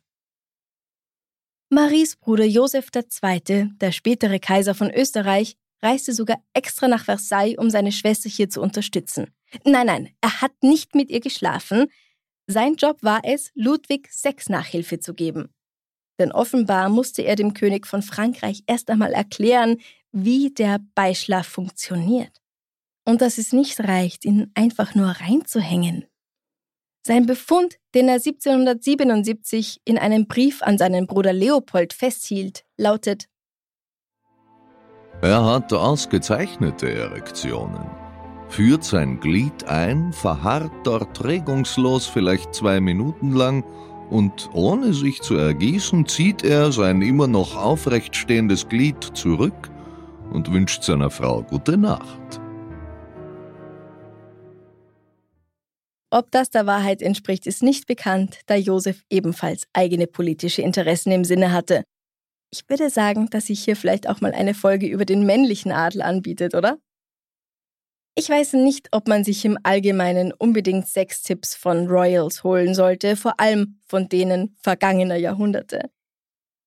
Maries 1.71 2.15
Bruder 2.15 2.45
Josef 2.45 2.87
II., 2.95 3.69
der 3.79 3.91
spätere 3.91 4.39
Kaiser 4.39 4.73
von 4.73 4.91
Österreich, 4.91 5.55
reiste 5.83 6.13
sogar 6.13 6.37
extra 6.53 6.87
nach 6.87 7.05
Versailles, 7.05 7.57
um 7.59 7.69
seine 7.69 7.91
Schwester 7.91 8.27
hier 8.27 8.49
zu 8.49 8.59
unterstützen. 8.59 9.27
Nein, 9.63 9.85
nein, 9.85 10.09
er 10.19 10.41
hat 10.41 10.51
nicht 10.61 10.95
mit 10.95 11.11
ihr 11.11 11.19
geschlafen. 11.19 11.87
Sein 12.47 12.73
Job 12.75 13.03
war 13.03 13.21
es, 13.23 13.51
Ludwig 13.53 14.09
Sexnachhilfe 14.11 14.99
zu 14.99 15.13
geben. 15.13 15.49
Denn 16.17 16.31
offenbar 16.31 16.89
musste 16.89 17.21
er 17.21 17.35
dem 17.35 17.53
König 17.53 17.85
von 17.85 18.01
Frankreich 18.01 18.63
erst 18.65 18.89
einmal 18.89 19.13
erklären, 19.13 19.77
wie 20.11 20.49
der 20.49 20.79
Beischlaf 20.95 21.47
funktioniert. 21.47 22.41
Und 23.05 23.21
dass 23.21 23.37
es 23.37 23.53
nicht 23.53 23.79
reicht, 23.79 24.25
ihn 24.25 24.51
einfach 24.55 24.95
nur 24.95 25.07
reinzuhängen. 25.07 26.05
Sein 27.09 27.25
Befund, 27.25 27.79
den 27.95 28.07
er 28.07 28.17
1777 28.17 29.81
in 29.83 29.97
einem 29.97 30.27
Brief 30.27 30.61
an 30.61 30.77
seinen 30.77 31.07
Bruder 31.07 31.33
Leopold 31.33 31.91
festhielt, 31.91 32.65
lautet 32.77 33.25
Er 35.23 35.43
hat 35.43 35.73
ausgezeichnete 35.73 36.93
Erektionen, 36.93 37.89
führt 38.49 38.83
sein 38.83 39.19
Glied 39.19 39.63
ein, 39.63 40.13
verharrt 40.13 40.71
dort 40.83 41.23
regungslos 41.23 42.05
vielleicht 42.05 42.53
zwei 42.53 42.79
Minuten 42.79 43.33
lang 43.33 43.63
und 44.11 44.47
ohne 44.53 44.93
sich 44.93 45.19
zu 45.23 45.35
ergießen, 45.35 46.05
zieht 46.05 46.43
er 46.43 46.71
sein 46.71 47.01
immer 47.01 47.25
noch 47.25 47.55
aufrecht 47.55 48.15
stehendes 48.15 48.69
Glied 48.69 49.03
zurück 49.15 49.71
und 50.31 50.53
wünscht 50.53 50.83
seiner 50.83 51.09
Frau 51.09 51.41
gute 51.41 51.75
Nacht. 51.75 52.39
Ob 56.11 56.31
das 56.31 56.49
der 56.49 56.65
Wahrheit 56.65 57.01
entspricht, 57.01 57.45
ist 57.45 57.61
nicht 57.61 57.85
bekannt, 57.85 58.39
da 58.47 58.55
Josef 58.55 59.03
ebenfalls 59.09 59.67
eigene 59.73 60.07
politische 60.07 60.63
Interessen 60.63 61.11
im 61.11 61.23
Sinne 61.23 61.51
hatte. 61.51 61.83
Ich 62.51 62.67
würde 62.67 62.89
sagen, 62.89 63.29
dass 63.29 63.45
sich 63.45 63.63
hier 63.63 63.75
vielleicht 63.75 64.09
auch 64.09 64.21
mal 64.21 64.33
eine 64.33 64.55
Folge 64.55 64.87
über 64.87 65.05
den 65.05 65.25
männlichen 65.25 65.71
Adel 65.71 66.01
anbietet, 66.01 66.55
oder? 66.55 66.79
Ich 68.15 68.27
weiß 68.27 68.53
nicht, 68.53 68.89
ob 68.91 69.07
man 69.07 69.23
sich 69.23 69.45
im 69.45 69.57
Allgemeinen 69.63 70.33
unbedingt 70.33 70.87
Sextipps 70.87 71.55
von 71.55 71.87
Royals 71.87 72.43
holen 72.43 72.73
sollte, 72.73 73.15
vor 73.15 73.39
allem 73.39 73.79
von 73.85 74.09
denen 74.09 74.57
vergangener 74.61 75.15
Jahrhunderte. 75.15 75.91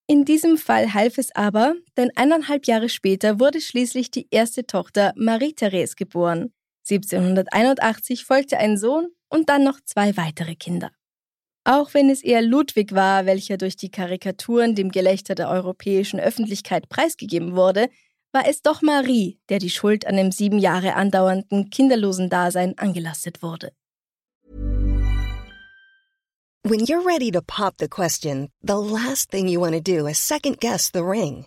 In 0.07 0.25
diesem 0.25 0.57
Fall 0.57 0.95
half 0.95 1.19
es 1.19 1.35
aber, 1.35 1.75
denn 1.97 2.11
eineinhalb 2.17 2.67
Jahre 2.67 2.89
später 2.89 3.41
wurde 3.41 3.61
schließlich 3.61 4.11
die 4.11 4.29
erste 4.31 4.67
Tochter 4.67 5.13
Marie-Therese 5.17 5.97
geboren. 5.97 6.53
1781 6.89 8.25
folgte 8.25 8.59
ein 8.59 8.77
Sohn 8.77 9.09
und 9.29 9.49
dann 9.49 9.65
noch 9.65 9.81
zwei 9.85 10.17
weitere 10.17 10.57
Kinder. 10.57 10.91
Auch 11.65 11.95
wenn 11.95 12.11
es 12.11 12.23
eher 12.23 12.43
Ludwig 12.43 12.93
war, 12.93 13.25
welcher 13.25 13.57
durch 13.57 13.77
die 13.77 13.91
Karikaturen 13.91 14.75
dem 14.75 14.91
Gelächter 14.91 15.35
der 15.37 15.49
europäischen 15.49 16.19
Öffentlichkeit 16.19 16.89
preisgegeben 16.89 17.55
wurde, 17.55 17.89
war 18.33 18.49
es 18.49 18.63
doch 18.63 18.83
Marie, 18.83 19.39
der 19.49 19.59
die 19.59 19.71
Schuld 19.71 20.07
an 20.07 20.17
dem 20.17 20.33
sieben 20.33 20.59
Jahre 20.59 20.95
andauernden 20.95 21.71
kinderlosen 21.71 22.31
Dasein 22.31 22.77
angelastet 22.79 23.43
wurde. 23.43 23.73
When 26.65 26.81
you're 26.81 27.05
ready 27.05 27.31
to 27.33 27.41
pop 27.43 27.75
the 27.79 27.89
question, 27.89 28.49
the 28.63 28.75
last 28.75 29.31
thing 29.31 29.49
you 29.49 29.61
want 29.61 29.75
to 29.75 29.81
do 29.81 30.07
is 30.07 30.19
second 30.19 30.61
guess 30.61 30.91
the 30.93 31.03
ring. 31.03 31.47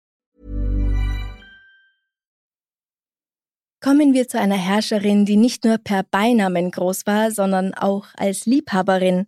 Kommen 3.83 4.13
wir 4.13 4.27
zu 4.27 4.39
einer 4.39 4.57
Herrscherin, 4.57 5.25
die 5.25 5.37
nicht 5.37 5.65
nur 5.65 5.79
per 5.79 6.03
Beinamen 6.03 6.69
groß 6.69 7.07
war, 7.07 7.31
sondern 7.31 7.73
auch 7.73 8.09
als 8.15 8.45
Liebhaberin. 8.45 9.25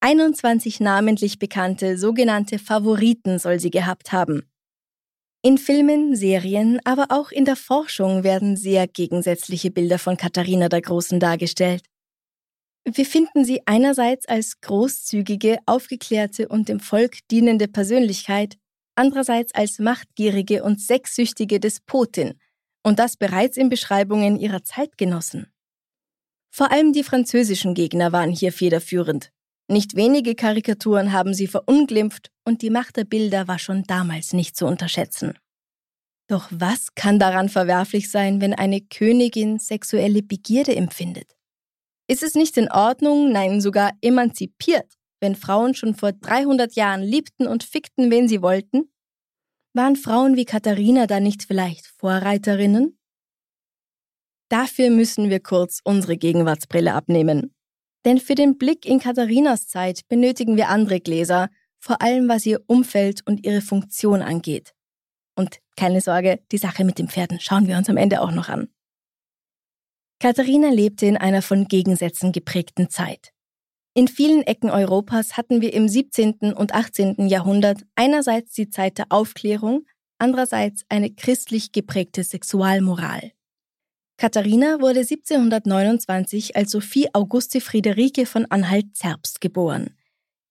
21 0.00 0.80
namentlich 0.80 1.38
bekannte 1.38 1.96
sogenannte 1.96 2.58
Favoriten 2.58 3.38
soll 3.38 3.58
sie 3.58 3.70
gehabt 3.70 4.12
haben. 4.12 4.42
In 5.40 5.56
Filmen, 5.56 6.14
Serien, 6.16 6.80
aber 6.84 7.06
auch 7.08 7.30
in 7.30 7.46
der 7.46 7.56
Forschung 7.56 8.24
werden 8.24 8.58
sehr 8.58 8.86
gegensätzliche 8.86 9.70
Bilder 9.70 9.98
von 9.98 10.18
Katharina 10.18 10.68
der 10.68 10.82
Großen 10.82 11.18
dargestellt. 11.18 11.84
Wir 12.84 13.06
finden 13.06 13.46
sie 13.46 13.62
einerseits 13.64 14.28
als 14.28 14.60
großzügige, 14.60 15.60
aufgeklärte 15.64 16.48
und 16.48 16.68
dem 16.68 16.80
Volk 16.80 17.26
dienende 17.30 17.68
Persönlichkeit, 17.68 18.58
andererseits 18.96 19.54
als 19.54 19.78
machtgierige 19.78 20.62
und 20.62 20.78
sexsüchtige 20.78 21.58
Despotin, 21.58 22.34
und 22.88 22.98
das 22.98 23.18
bereits 23.18 23.58
in 23.58 23.68
Beschreibungen 23.68 24.38
ihrer 24.38 24.64
Zeitgenossen. 24.64 25.52
Vor 26.50 26.72
allem 26.72 26.94
die 26.94 27.04
französischen 27.04 27.74
Gegner 27.74 28.12
waren 28.12 28.30
hier 28.30 28.50
federführend. 28.50 29.30
Nicht 29.70 29.94
wenige 29.94 30.34
Karikaturen 30.34 31.12
haben 31.12 31.34
sie 31.34 31.46
verunglimpft 31.46 32.30
und 32.46 32.62
die 32.62 32.70
Macht 32.70 32.96
der 32.96 33.04
Bilder 33.04 33.46
war 33.46 33.58
schon 33.58 33.84
damals 33.84 34.32
nicht 34.32 34.56
zu 34.56 34.66
unterschätzen. 34.66 35.38
Doch 36.28 36.48
was 36.50 36.94
kann 36.94 37.18
daran 37.18 37.50
verwerflich 37.50 38.10
sein, 38.10 38.40
wenn 38.40 38.54
eine 38.54 38.80
Königin 38.80 39.58
sexuelle 39.58 40.22
Begierde 40.22 40.74
empfindet? 40.74 41.36
Ist 42.06 42.22
es 42.22 42.34
nicht 42.34 42.56
in 42.56 42.72
Ordnung, 42.72 43.30
nein 43.30 43.60
sogar 43.60 43.92
emanzipiert, 44.00 44.94
wenn 45.20 45.36
Frauen 45.36 45.74
schon 45.74 45.94
vor 45.94 46.12
300 46.12 46.74
Jahren 46.74 47.02
liebten 47.02 47.46
und 47.46 47.64
fickten, 47.64 48.10
wen 48.10 48.28
sie 48.28 48.40
wollten? 48.40 48.90
Waren 49.78 49.94
Frauen 49.94 50.34
wie 50.34 50.44
Katharina 50.44 51.06
da 51.06 51.20
nicht 51.20 51.44
vielleicht 51.44 51.86
Vorreiterinnen? 51.86 52.98
Dafür 54.48 54.90
müssen 54.90 55.30
wir 55.30 55.38
kurz 55.38 55.78
unsere 55.84 56.16
Gegenwartsbrille 56.16 56.92
abnehmen. 56.92 57.54
Denn 58.04 58.18
für 58.18 58.34
den 58.34 58.58
Blick 58.58 58.84
in 58.86 58.98
Katharinas 58.98 59.68
Zeit 59.68 60.00
benötigen 60.08 60.56
wir 60.56 60.68
andere 60.68 60.98
Gläser, 60.98 61.48
vor 61.78 62.02
allem 62.02 62.28
was 62.28 62.44
ihr 62.44 62.60
Umfeld 62.66 63.24
und 63.24 63.46
ihre 63.46 63.60
Funktion 63.60 64.20
angeht. 64.20 64.74
Und 65.36 65.60
keine 65.76 66.00
Sorge, 66.00 66.40
die 66.50 66.58
Sache 66.58 66.82
mit 66.82 66.98
den 66.98 67.08
Pferden 67.08 67.38
schauen 67.38 67.68
wir 67.68 67.76
uns 67.76 67.88
am 67.88 67.98
Ende 67.98 68.20
auch 68.20 68.32
noch 68.32 68.48
an. 68.48 68.74
Katharina 70.18 70.70
lebte 70.70 71.06
in 71.06 71.16
einer 71.16 71.40
von 71.40 71.68
Gegensätzen 71.68 72.32
geprägten 72.32 72.90
Zeit. 72.90 73.32
In 73.98 74.06
vielen 74.06 74.44
Ecken 74.44 74.70
Europas 74.70 75.36
hatten 75.36 75.60
wir 75.60 75.72
im 75.72 75.88
17. 75.88 76.52
und 76.54 76.72
18. 76.72 77.26
Jahrhundert 77.26 77.80
einerseits 77.96 78.52
die 78.52 78.70
Zeit 78.70 78.96
der 78.96 79.06
Aufklärung, 79.08 79.86
andererseits 80.18 80.84
eine 80.88 81.10
christlich 81.10 81.72
geprägte 81.72 82.22
Sexualmoral. 82.22 83.32
Katharina 84.16 84.80
wurde 84.80 85.00
1729 85.00 86.54
als 86.54 86.70
Sophie 86.70 87.08
Auguste 87.12 87.60
Friederike 87.60 88.24
von 88.24 88.46
Anhalt-Zerbst 88.48 89.40
geboren. 89.40 89.96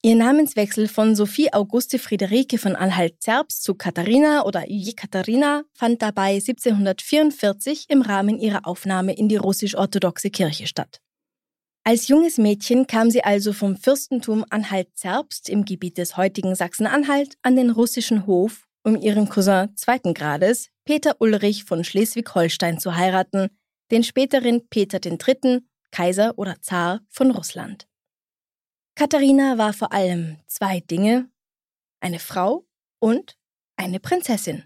Ihr 0.01 0.17
Namenswechsel 0.17 0.89
von 0.89 1.15
Sophie 1.15 1.53
Auguste 1.53 1.99
Friederike 1.99 2.57
von 2.57 2.75
Anhalt-Zerbst 2.75 3.63
zu 3.63 3.75
Katharina 3.75 4.43
oder 4.43 4.69
Jekaterina 4.69 5.63
fand 5.71 6.01
dabei 6.01 6.33
1744 6.33 7.85
im 7.87 8.01
Rahmen 8.01 8.39
ihrer 8.39 8.67
Aufnahme 8.67 9.13
in 9.15 9.29
die 9.29 9.37
russisch-orthodoxe 9.37 10.31
Kirche 10.31 10.67
statt. 10.67 10.99
Als 11.87 12.09
junges 12.09 12.37
Mädchen 12.37 12.85
kam 12.85 13.09
sie 13.09 13.23
also 13.23 13.53
vom 13.53 13.77
Fürstentum 13.77 14.43
Anhalt-Zerbst 14.49 15.47
im 15.47 15.63
Gebiet 15.63 15.97
des 15.97 16.17
heutigen 16.17 16.53
Sachsen-Anhalt 16.53 17.37
an 17.43 17.55
den 17.55 17.69
russischen 17.69 18.27
Hof, 18.27 18.67
um 18.83 18.97
ihren 18.97 19.29
Cousin 19.29 19.73
zweiten 19.77 20.13
Grades, 20.13 20.69
Peter 20.83 21.15
Ulrich 21.19 21.63
von 21.63 21.85
Schleswig-Holstein 21.85 22.77
zu 22.77 22.97
heiraten, 22.97 23.57
den 23.89 24.03
späteren 24.03 24.67
Peter 24.67 24.99
III., 25.01 25.61
Kaiser 25.89 26.37
oder 26.37 26.59
Zar 26.59 27.05
von 27.07 27.31
Russland. 27.31 27.87
Katharina 28.95 29.57
war 29.57 29.71
vor 29.71 29.93
allem 29.93 30.39
zwei 30.45 30.81
Dinge, 30.81 31.29
eine 32.01 32.19
Frau 32.19 32.67
und 32.99 33.37
eine 33.77 34.01
Prinzessin. 34.01 34.65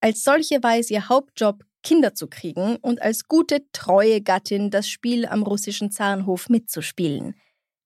Als 0.00 0.24
solche 0.24 0.62
war 0.62 0.78
es 0.78 0.90
ihr 0.90 1.10
Hauptjob, 1.10 1.66
Kinder 1.82 2.14
zu 2.14 2.28
kriegen 2.28 2.76
und 2.76 3.02
als 3.02 3.24
gute, 3.24 3.62
treue 3.72 4.20
Gattin 4.20 4.70
das 4.70 4.88
Spiel 4.88 5.26
am 5.26 5.42
russischen 5.42 5.90
Zarenhof 5.90 6.48
mitzuspielen. 6.48 7.34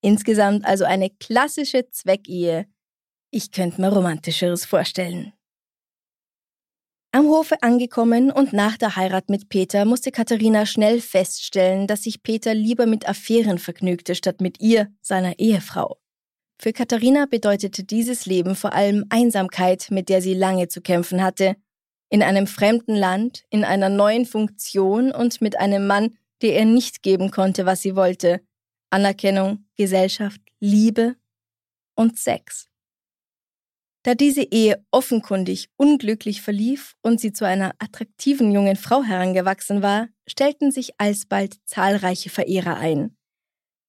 Insgesamt 0.01 0.65
also 0.65 0.85
eine 0.85 1.11
klassische 1.11 1.89
Zweckehe. 1.91 2.67
Ich 3.31 3.53
könnte 3.53 3.81
mir 3.81 3.89
romantischeres 3.89 4.65
vorstellen. 4.65 5.33
Am 7.15 7.27
Hofe 7.29 7.63
angekommen 7.63 8.31
und 8.31 8.55
nach 8.55 8.79
der 8.79 8.97
Heirat 8.97 9.29
mit 9.29 9.51
Peter 9.51 9.85
musste 9.85 10.11
Katharina 10.11 10.65
schnell 10.65 11.01
feststellen, 11.01 11.87
dass 11.87 12.05
sich 12.05 12.23
Peter 12.23 12.55
lieber 12.55 12.87
mit 12.87 13.07
Affären 13.07 13.59
vergnügte, 13.59 14.15
statt 14.15 14.41
mit 14.41 14.61
ihr, 14.61 14.91
seiner 15.03 15.39
Ehefrau. 15.39 15.99
Für 16.59 16.73
Katharina 16.73 17.27
bedeutete 17.27 17.85
dieses 17.85 18.25
Leben 18.25 18.55
vor 18.55 18.73
allem 18.73 19.05
Einsamkeit, 19.11 19.89
mit 19.91 20.09
der 20.09 20.23
sie 20.23 20.33
lange 20.33 20.69
zu 20.69 20.81
kämpfen 20.81 21.23
hatte, 21.23 21.57
in 22.13 22.23
einem 22.23 22.47
fremden 22.47 22.95
Land, 22.95 23.45
in 23.49 23.65
einer 23.65 23.89
neuen 23.89 24.27
Funktion 24.27 25.13
und 25.13 25.41
mit 25.41 25.59
einem 25.59 25.87
Mann, 25.87 26.19
der 26.43 26.59
ihr 26.59 26.67
nicht 26.67 27.03
geben 27.03 27.31
konnte, 27.31 27.65
was 27.65 27.81
sie 27.81 27.97
wollte. 27.97 28.43
Anerkennung, 28.91 29.65
Gesellschaft, 29.77 30.43
Liebe 30.61 31.17
und 31.95 32.19
Sex. 32.19 32.69
Da 34.03 34.15
diese 34.15 34.43
Ehe 34.43 34.85
offenkundig 34.91 35.71
unglücklich 35.77 36.43
verlief 36.43 36.97
und 37.01 37.19
sie 37.19 37.33
zu 37.33 37.47
einer 37.47 37.73
attraktiven 37.79 38.53
jungen 38.53 38.77
Frau 38.77 39.03
herangewachsen 39.03 39.81
war, 39.81 40.09
stellten 40.29 40.71
sich 40.71 41.01
alsbald 41.01 41.61
zahlreiche 41.65 42.29
Verehrer 42.29 42.77
ein. 42.77 43.17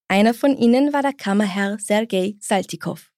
Einer 0.07 0.33
von 0.33 0.55
ihnen 0.55 0.93
war 0.93 1.01
der 1.01 1.13
Kammerherr 1.13 1.77
Sergei 1.77 2.37
Saltikow. 2.39 3.11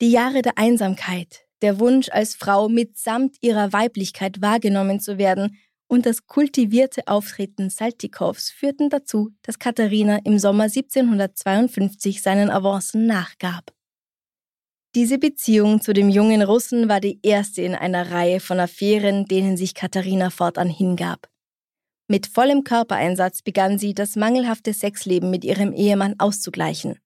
Die 0.00 0.12
Jahre 0.12 0.42
der 0.42 0.56
Einsamkeit, 0.56 1.48
der 1.62 1.78
Wunsch, 1.78 2.08
als 2.10 2.34
Frau 2.34 2.68
mitsamt 2.68 3.36
ihrer 3.40 3.72
Weiblichkeit 3.72 4.40
wahrgenommen 4.40 5.00
zu 5.00 5.18
werden 5.18 5.58
und 5.88 6.06
das 6.06 6.26
kultivierte 6.26 7.02
Auftreten 7.06 7.68
Saltikows 7.68 8.50
führten 8.50 8.90
dazu, 8.90 9.30
dass 9.42 9.58
Katharina 9.58 10.20
im 10.24 10.38
Sommer 10.38 10.64
1752 10.64 12.22
seinen 12.22 12.50
Avancen 12.50 13.06
nachgab. 13.06 13.72
Diese 14.94 15.18
Beziehung 15.18 15.80
zu 15.80 15.92
dem 15.92 16.08
jungen 16.08 16.42
Russen 16.42 16.88
war 16.88 17.00
die 17.00 17.20
erste 17.22 17.62
in 17.62 17.74
einer 17.74 18.10
Reihe 18.10 18.40
von 18.40 18.58
Affären, 18.58 19.24
denen 19.26 19.56
sich 19.56 19.74
Katharina 19.74 20.30
fortan 20.30 20.68
hingab. 20.68 21.28
Mit 22.08 22.26
vollem 22.26 22.64
Körpereinsatz 22.64 23.42
begann 23.42 23.78
sie, 23.78 23.94
das 23.94 24.16
mangelhafte 24.16 24.72
Sexleben 24.72 25.30
mit 25.30 25.44
ihrem 25.44 25.72
Ehemann 25.72 26.16
auszugleichen. 26.18 26.98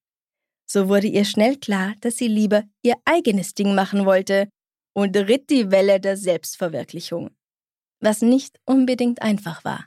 So 0.67 0.89
wurde 0.89 1.07
ihr 1.07 1.25
schnell 1.25 1.57
klar, 1.57 1.95
dass 2.01 2.17
sie 2.17 2.29
lieber 2.29 2.65
ihr 2.83 2.97
eigenes 3.05 3.55
Ding 3.55 3.75
machen 3.75 4.07
wollte 4.07 4.49
und 4.95 5.17
ritt 5.17 5.51
die 5.51 5.71
Welle 5.71 6.01
der 6.01 6.17
Selbstverwirklichung. 6.17 7.31
Was 8.01 8.23
nicht 8.23 8.59
unbedingt 8.65 9.23
einfach 9.23 9.65
war. 9.65 9.87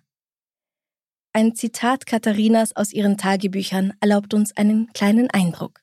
Ein 1.34 1.56
Zitat 1.56 2.06
Katharinas 2.06 2.76
aus 2.76 2.92
ihren 2.92 3.18
Tagebüchern 3.18 3.94
erlaubt 4.02 4.34
uns 4.34 4.58
einen 4.58 4.92
kleinen 4.94 5.30
Eindruck. 5.30 5.82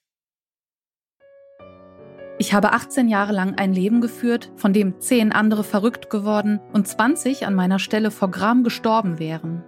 Ich 2.39 2.53
habe 2.53 2.73
18 2.73 3.09
Jahre 3.09 3.33
lang 3.33 3.55
ein 3.55 3.73
Leben 3.73 4.01
geführt, 4.01 4.51
von 4.57 4.73
dem 4.73 5.01
10 5.01 5.31
andere 5.31 5.63
verrückt 5.63 6.11
geworden 6.11 6.59
und 6.73 6.89
20 6.89 7.47
an 7.47 7.55
meiner 7.55 7.79
Stelle 7.79 8.11
vor 8.11 8.33
Gram 8.33 8.65
gestorben 8.65 9.21
wären. 9.21 9.63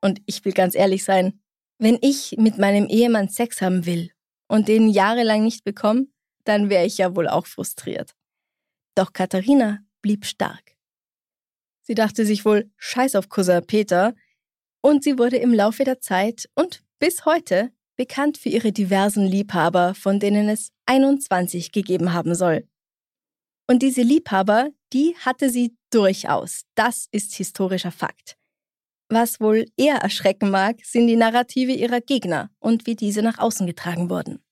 Und 0.00 0.22
ich 0.24 0.44
will 0.46 0.52
ganz 0.52 0.74
ehrlich 0.74 1.04
sein, 1.04 1.38
wenn 1.78 1.98
ich 2.00 2.36
mit 2.38 2.58
meinem 2.58 2.86
Ehemann 2.86 3.28
Sex 3.28 3.60
haben 3.60 3.86
will 3.86 4.10
und 4.48 4.68
den 4.68 4.88
jahrelang 4.88 5.42
nicht 5.44 5.64
bekomme, 5.64 6.06
dann 6.44 6.70
wäre 6.70 6.86
ich 6.86 6.98
ja 6.98 7.16
wohl 7.16 7.28
auch 7.28 7.46
frustriert. 7.46 8.14
Doch 8.94 9.12
Katharina 9.12 9.80
blieb 10.02 10.24
stark. 10.24 10.76
Sie 11.82 11.94
dachte 11.94 12.24
sich 12.24 12.44
wohl 12.44 12.70
Scheiß 12.76 13.14
auf 13.14 13.28
Cousin 13.28 13.66
Peter 13.66 14.14
und 14.82 15.04
sie 15.04 15.18
wurde 15.18 15.36
im 15.36 15.52
Laufe 15.52 15.84
der 15.84 16.00
Zeit 16.00 16.48
und 16.54 16.82
bis 16.98 17.24
heute 17.24 17.72
bekannt 17.96 18.38
für 18.38 18.48
ihre 18.48 18.72
diversen 18.72 19.26
Liebhaber, 19.26 19.94
von 19.94 20.20
denen 20.20 20.48
es 20.48 20.72
21 20.86 21.72
gegeben 21.72 22.12
haben 22.12 22.34
soll. 22.34 22.66
Und 23.66 23.82
diese 23.82 24.02
Liebhaber, 24.02 24.70
die 24.92 25.16
hatte 25.18 25.50
sie 25.50 25.76
durchaus. 25.90 26.64
Das 26.74 27.08
ist 27.10 27.34
historischer 27.34 27.92
Fakt. 27.92 28.36
Was 29.08 29.40
wohl 29.40 29.66
eher 29.76 29.96
erschrecken 29.96 30.50
mag, 30.50 30.76
sind 30.82 31.06
die 31.06 31.16
Narrative 31.16 31.72
ihrer 31.72 32.00
Gegner 32.00 32.50
und 32.58 32.86
wie 32.86 32.96
diese 32.96 33.22
nach 33.22 33.38
außen 33.38 33.66
getragen 33.66 34.10
wurden. 34.10 34.42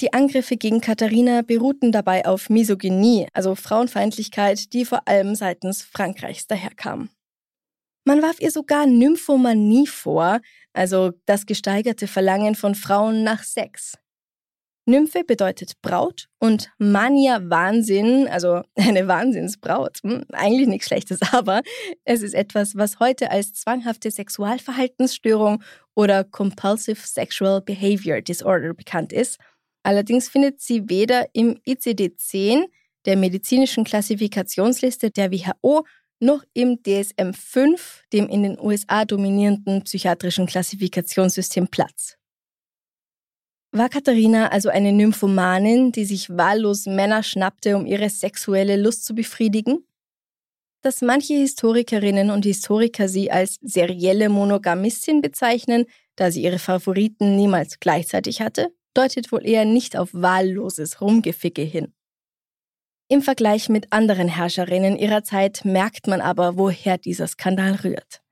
Die 0.00 0.12
Angriffe 0.12 0.56
gegen 0.56 0.80
Katharina 0.80 1.42
beruhten 1.42 1.90
dabei 1.90 2.24
auf 2.24 2.50
Misogynie, 2.50 3.26
also 3.32 3.54
Frauenfeindlichkeit, 3.56 4.72
die 4.72 4.84
vor 4.84 5.08
allem 5.08 5.34
seitens 5.34 5.82
Frankreichs 5.82 6.46
daherkam. 6.46 7.10
Man 8.04 8.22
warf 8.22 8.40
ihr 8.40 8.50
sogar 8.50 8.86
Nymphomanie 8.86 9.86
vor, 9.86 10.40
also 10.72 11.12
das 11.26 11.46
gesteigerte 11.46 12.06
Verlangen 12.06 12.54
von 12.54 12.74
Frauen 12.74 13.24
nach 13.24 13.42
Sex. 13.42 13.98
Nymphe 14.88 15.22
bedeutet 15.22 15.74
Braut 15.82 16.28
und 16.38 16.70
Mania 16.78 17.40
Wahnsinn, 17.42 18.26
also 18.26 18.62
eine 18.74 19.06
Wahnsinnsbraut. 19.06 19.98
Hm, 20.02 20.24
eigentlich 20.32 20.66
nichts 20.66 20.86
Schlechtes, 20.86 21.20
aber 21.32 21.62
es 22.04 22.22
ist 22.22 22.34
etwas, 22.34 22.74
was 22.74 22.98
heute 22.98 23.30
als 23.30 23.52
zwanghafte 23.52 24.10
Sexualverhaltensstörung 24.10 25.62
oder 25.94 26.24
Compulsive 26.24 27.06
Sexual 27.06 27.60
Behavior 27.60 28.22
Disorder 28.22 28.72
bekannt 28.72 29.12
ist. 29.12 29.38
Allerdings 29.82 30.28
findet 30.28 30.60
sie 30.60 30.88
weder 30.88 31.26
im 31.34 31.60
ICD-10, 31.66 32.64
der 33.04 33.16
medizinischen 33.16 33.84
Klassifikationsliste 33.84 35.10
der 35.10 35.30
WHO, 35.30 35.84
noch 36.20 36.42
im 36.52 36.82
DSM-5, 36.82 37.78
dem 38.12 38.28
in 38.28 38.42
den 38.42 38.58
USA 38.58 39.04
dominierenden 39.04 39.84
psychiatrischen 39.84 40.46
Klassifikationssystem 40.46 41.68
Platz. 41.68 42.17
War 43.70 43.90
Katharina 43.90 44.48
also 44.48 44.70
eine 44.70 44.92
Nymphomanin, 44.92 45.92
die 45.92 46.06
sich 46.06 46.30
wahllos 46.30 46.86
Männer 46.86 47.22
schnappte, 47.22 47.76
um 47.76 47.84
ihre 47.84 48.08
sexuelle 48.08 48.76
Lust 48.76 49.04
zu 49.04 49.14
befriedigen? 49.14 49.86
Dass 50.80 51.02
manche 51.02 51.34
Historikerinnen 51.34 52.30
und 52.30 52.44
Historiker 52.44 53.08
sie 53.08 53.30
als 53.30 53.58
serielle 53.60 54.30
Monogamistin 54.30 55.20
bezeichnen, 55.20 55.84
da 56.16 56.30
sie 56.30 56.42
ihre 56.44 56.58
Favoriten 56.58 57.36
niemals 57.36 57.78
gleichzeitig 57.78 58.40
hatte, 58.40 58.72
deutet 58.94 59.32
wohl 59.32 59.46
eher 59.46 59.66
nicht 59.66 59.96
auf 59.96 60.10
wahlloses 60.12 61.00
Rumgeficke 61.00 61.62
hin. 61.62 61.92
Im 63.08 63.22
Vergleich 63.22 63.68
mit 63.68 63.92
anderen 63.92 64.28
Herrscherinnen 64.28 64.96
ihrer 64.96 65.24
Zeit 65.24 65.64
merkt 65.64 66.06
man 66.06 66.20
aber, 66.20 66.56
woher 66.56 66.96
dieser 66.96 67.26
Skandal 67.26 67.74
rührt. 67.76 68.22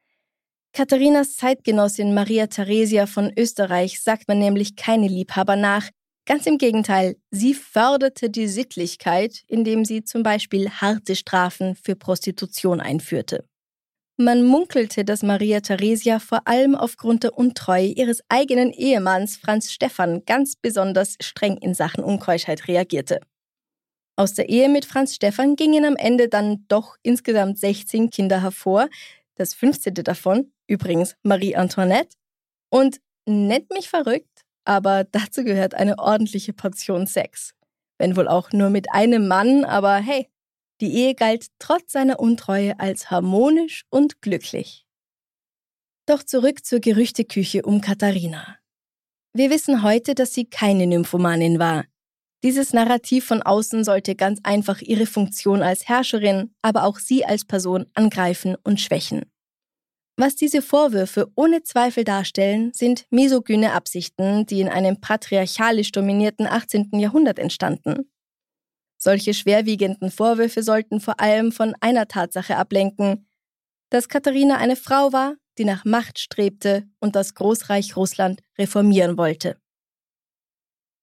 Katharinas 0.77 1.37
Zeitgenossin 1.37 2.13
Maria 2.13 2.49
Theresia 2.49 3.07
von 3.07 3.33
Österreich 3.35 4.03
sagt 4.03 4.29
man 4.29 4.39
nämlich 4.39 4.77
keine 4.77 5.09
Liebhaber 5.09 5.57
nach. 5.57 5.89
Ganz 6.27 6.45
im 6.45 6.59
Gegenteil, 6.59 7.17
sie 7.31 7.55
förderte 7.55 8.29
die 8.29 8.47
Sittlichkeit, 8.47 9.43
indem 9.49 9.87
sie 9.87 10.05
zum 10.05 10.23
Beispiel 10.23 10.69
harte 10.69 11.17
Strafen 11.17 11.77
für 11.77 11.97
Prostitution 11.97 12.83
einführte. 12.83 13.47
Man 14.19 14.45
munkelte, 14.45 15.07
dass 15.07 15.23
Maria 15.23 15.61
Theresia 15.61 16.19
vor 16.19 16.47
allem 16.47 16.75
aufgrund 16.75 17.23
der 17.23 17.39
Untreue 17.39 17.87
ihres 17.87 18.21
eigenen 18.29 18.71
Ehemanns 18.71 19.39
Franz 19.39 19.73
Stephan 19.73 20.27
ganz 20.27 20.57
besonders 20.57 21.17
streng 21.23 21.57
in 21.57 21.73
Sachen 21.73 22.05
Unkeuschheit 22.05 22.69
reagierte. 22.69 23.21
Aus 24.15 24.35
der 24.35 24.51
Ehe 24.51 24.69
mit 24.69 24.85
Franz 24.85 25.15
Stephan 25.15 25.57
gingen 25.57 25.87
am 25.87 25.97
Ende 25.97 26.29
dann 26.29 26.67
doch 26.69 26.97
insgesamt 27.03 27.59
16 27.59 28.11
Kinder 28.11 28.43
hervor, 28.43 28.91
das 29.37 29.55
15. 29.55 29.95
davon 29.95 30.53
übrigens 30.67 31.17
Marie 31.23 31.57
Antoinette. 31.57 32.17
Und 32.71 33.01
nennt 33.27 33.71
mich 33.71 33.89
verrückt, 33.89 34.43
aber 34.65 35.05
dazu 35.13 35.45
gehört 35.45 35.75
eine 35.75 35.99
ordentliche 35.99 36.53
Portion 36.53 37.07
Sex. 37.07 37.55
Wenn 37.99 38.17
wohl 38.17 38.29
auch 38.29 38.53
nur 38.53 38.71
mit 38.71 38.93
einem 38.93 39.27
Mann, 39.27 39.65
aber 39.65 39.97
hey, 39.97 40.29
die 40.81 40.93
Ehe 40.93 41.15
galt 41.15 41.47
trotz 41.59 41.93
seiner 41.93 42.21
Untreue 42.21 42.79
als 42.79 43.11
harmonisch 43.11 43.85
und 43.91 44.21
glücklich. 44.21 44.87
Doch 46.07 46.23
zurück 46.23 46.65
zur 46.65 46.81
Gerüchteküche 46.81 47.63
um 47.63 47.81
Katharina. 47.81 48.59
Wir 49.33 49.51
wissen 49.51 49.83
heute, 49.83 50.15
dass 50.15 50.35
sie 50.35 50.45
keine 50.45 50.87
Nymphomanin 50.87 51.59
war. 51.59 51.85
Dieses 52.43 52.73
Narrativ 52.73 53.27
von 53.27 53.43
außen 53.43 53.83
sollte 53.83 54.15
ganz 54.15 54.41
einfach 54.45 54.81
ihre 54.83 55.07
Funktion 55.07 55.63
als 55.63 55.89
Herrscherin, 55.89 56.55
aber 56.63 56.85
auch 56.85 56.99
sie 56.99 57.25
als 57.25 57.45
Person 57.45 57.87
angreifen 57.95 58.57
und 58.63 58.81
schwächen. 58.81 59.23
Was 60.19 60.35
diese 60.35 60.63
Vorwürfe 60.63 61.31
ohne 61.35 61.63
Zweifel 61.63 62.03
darstellen, 62.03 62.73
sind 62.73 63.05
misogyne 63.11 63.73
Absichten, 63.73 64.47
die 64.47 64.63
in 64.63 64.69
einem 64.69 64.99
patriarchalisch 64.99 65.93
dominierten 65.93 66.47
18. 66.47 66.99
Jahrhundert 66.99 67.39
entstanden. 67.39 68.11
Solche 68.97 69.35
schwerwiegenden 69.35 70.11
Vorwürfe 70.11 70.63
sollten 70.63 71.01
vor 71.01 71.21
allem 71.21 71.53
von 71.53 71.75
einer 71.81 72.09
Tatsache 72.09 72.57
ablenken, 72.57 73.29
dass 73.91 74.09
Katharina 74.09 74.57
eine 74.57 74.77
Frau 74.77 75.13
war, 75.13 75.35
die 75.59 75.67
nach 75.67 75.85
Macht 75.85 76.19
strebte 76.19 76.89
und 76.99 77.15
das 77.15 77.35
Großreich 77.35 77.95
Russland 77.95 78.41
reformieren 78.59 79.19
wollte. 79.19 79.59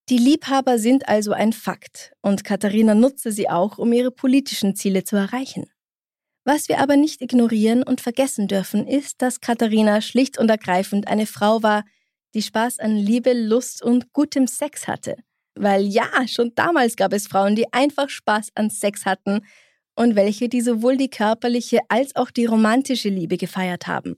Die 0.09 0.17
Liebhaber 0.17 0.79
sind 0.79 1.07
also 1.07 1.33
ein 1.33 1.53
Fakt 1.53 2.13
und 2.21 2.43
Katharina 2.43 2.95
nutzte 2.95 3.31
sie 3.31 3.47
auch, 3.47 3.77
um 3.77 3.93
ihre 3.93 4.11
politischen 4.11 4.75
Ziele 4.75 5.03
zu 5.03 5.15
erreichen. 5.15 5.72
Was 6.45 6.67
wir 6.67 6.79
aber 6.79 6.97
nicht 6.97 7.21
ignorieren 7.21 7.83
und 7.83 8.01
vergessen 8.01 8.47
dürfen, 8.47 8.85
ist, 8.85 9.21
dass 9.21 9.39
Katharina 9.39 10.01
schlicht 10.01 10.37
und 10.37 10.49
ergreifend 10.49 11.07
eine 11.07 11.25
Frau 11.25 11.63
war, 11.63 11.85
die 12.33 12.41
Spaß 12.41 12.79
an 12.79 12.97
Liebe, 12.97 13.33
Lust 13.33 13.81
und 13.81 14.11
gutem 14.11 14.47
Sex 14.47 14.87
hatte. 14.87 15.15
Weil 15.55 15.85
ja, 15.85 16.09
schon 16.27 16.51
damals 16.55 16.95
gab 16.95 17.13
es 17.13 17.27
Frauen, 17.27 17.55
die 17.55 17.71
einfach 17.71 18.09
Spaß 18.09 18.49
an 18.55 18.69
Sex 18.69 19.05
hatten 19.05 19.41
und 19.95 20.15
welche 20.15 20.49
die 20.49 20.61
sowohl 20.61 20.97
die 20.97 21.09
körperliche 21.09 21.79
als 21.87 22.15
auch 22.15 22.31
die 22.31 22.45
romantische 22.45 23.09
Liebe 23.09 23.37
gefeiert 23.37 23.87
haben. 23.87 24.15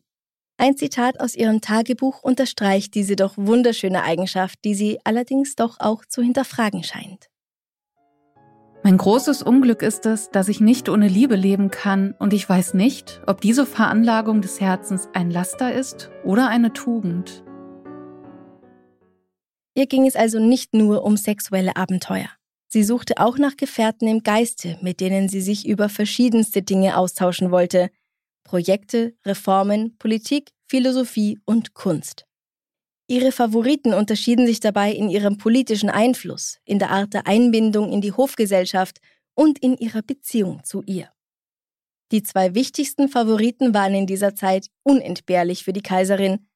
Ein 0.57 0.77
Zitat 0.77 1.19
aus 1.19 1.35
ihrem 1.35 1.59
Tagebuch 1.59 2.23
unterstreicht 2.23 2.95
diese 2.95 3.17
doch 3.17 3.33
wunderschöne 3.35 4.03
Eigenschaft, 4.03 4.59
die 4.63 4.73
sie 4.73 4.99
allerdings 5.03 5.55
doch 5.55 5.79
auch 5.79 6.05
zu 6.05 6.21
hinterfragen 6.21 6.83
scheint. 6.83 7.27
Mein 8.85 8.97
großes 8.97 9.41
Unglück 9.41 9.81
ist 9.81 10.05
es, 10.05 10.29
dass 10.29 10.47
ich 10.47 10.61
nicht 10.61 10.89
ohne 10.89 11.07
Liebe 11.07 11.35
leben 11.35 11.71
kann 11.71 12.13
und 12.19 12.33
ich 12.33 12.47
weiß 12.47 12.75
nicht, 12.75 13.19
ob 13.25 13.41
diese 13.41 13.65
Veranlagung 13.65 14.41
des 14.41 14.61
Herzens 14.61 15.09
ein 15.11 15.31
Laster 15.31 15.73
ist 15.73 16.11
oder 16.23 16.49
eine 16.49 16.71
Tugend. 16.71 17.43
Ihr 19.73 19.87
ging 19.87 20.05
es 20.05 20.15
also 20.15 20.37
nicht 20.37 20.75
nur 20.75 21.03
um 21.03 21.17
sexuelle 21.17 21.75
Abenteuer. 21.75 22.29
Sie 22.67 22.83
suchte 22.83 23.17
auch 23.17 23.39
nach 23.39 23.57
Gefährten 23.57 24.07
im 24.07 24.21
Geiste, 24.21 24.77
mit 24.83 24.99
denen 24.99 25.29
sie 25.29 25.41
sich 25.41 25.67
über 25.67 25.89
verschiedenste 25.89 26.61
Dinge 26.61 26.95
austauschen 26.95 27.49
wollte, 27.49 27.89
Projekte, 28.43 29.15
Reformen, 29.25 29.97
Politik, 29.97 30.51
Philosophie 30.67 31.39
und 31.45 31.73
Kunst. 31.73 32.27
Ihre 33.07 33.31
Favoriten 33.31 33.93
unterschieden 33.93 34.47
sich 34.47 34.59
dabei 34.59 34.91
in 34.91 35.09
ihrem 35.09 35.37
politischen 35.37 35.89
Einfluss, 35.89 36.57
in 36.65 36.79
der 36.79 36.89
Art 36.89 37.13
der 37.13 37.27
Einbindung 37.27 37.91
in 37.91 38.01
die 38.01 38.13
Hofgesellschaft 38.13 38.99
und 39.35 39.59
in 39.59 39.77
ihrer 39.77 40.01
Beziehung 40.01 40.63
zu 40.63 40.81
ihr. 40.83 41.09
Die 42.11 42.23
zwei 42.23 42.55
wichtigsten 42.55 43.07
Favoriten 43.09 43.73
waren 43.73 43.93
in 43.93 44.07
dieser 44.07 44.35
Zeit 44.35 44.67
unentbehrlich 44.83 45.63
für 45.63 45.73
die 45.73 45.81
Kaiserin 45.81 46.47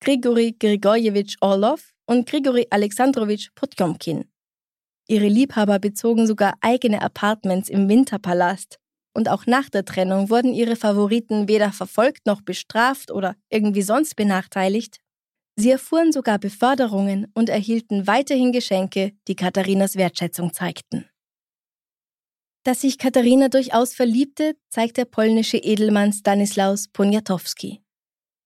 Grigori 0.00 0.54
Grigorjewitsch 0.58 1.36
Orlov 1.40 1.92
und 2.06 2.28
Grigori 2.28 2.66
Alexandrowitsch 2.70 3.50
Potjomkin. 3.54 4.30
Ihre 5.08 5.28
Liebhaber 5.28 5.78
bezogen 5.78 6.26
sogar 6.26 6.54
eigene 6.60 7.02
Apartments 7.02 7.68
im 7.68 7.88
Winterpalast, 7.88 8.78
und 9.14 9.28
auch 9.28 9.46
nach 9.46 9.68
der 9.68 9.84
Trennung 9.84 10.30
wurden 10.30 10.54
ihre 10.54 10.76
Favoriten 10.76 11.48
weder 11.48 11.72
verfolgt 11.72 12.26
noch 12.26 12.40
bestraft 12.40 13.10
oder 13.10 13.34
irgendwie 13.50 13.82
sonst 13.82 14.14
benachteiligt. 14.14 14.98
Sie 15.60 15.72
erfuhren 15.72 16.12
sogar 16.12 16.38
Beförderungen 16.38 17.26
und 17.34 17.48
erhielten 17.48 18.06
weiterhin 18.06 18.52
Geschenke, 18.52 19.14
die 19.26 19.34
Katharinas 19.34 19.96
Wertschätzung 19.96 20.52
zeigten. 20.52 21.10
Dass 22.62 22.82
sich 22.82 22.96
Katharina 22.96 23.48
durchaus 23.48 23.92
verliebte, 23.92 24.56
zeigt 24.68 24.98
der 24.98 25.04
polnische 25.04 25.56
Edelmann 25.56 26.12
Stanislaus 26.12 26.86
Poniatowski. 26.86 27.82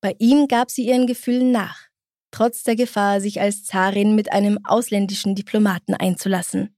Bei 0.00 0.16
ihm 0.20 0.48
gab 0.48 0.70
sie 0.70 0.86
ihren 0.86 1.06
Gefühlen 1.06 1.52
nach, 1.52 1.88
trotz 2.30 2.62
der 2.62 2.76
Gefahr, 2.76 3.20
sich 3.20 3.42
als 3.42 3.64
Zarin 3.64 4.14
mit 4.14 4.32
einem 4.32 4.58
ausländischen 4.64 5.34
Diplomaten 5.34 5.92
einzulassen. 5.92 6.74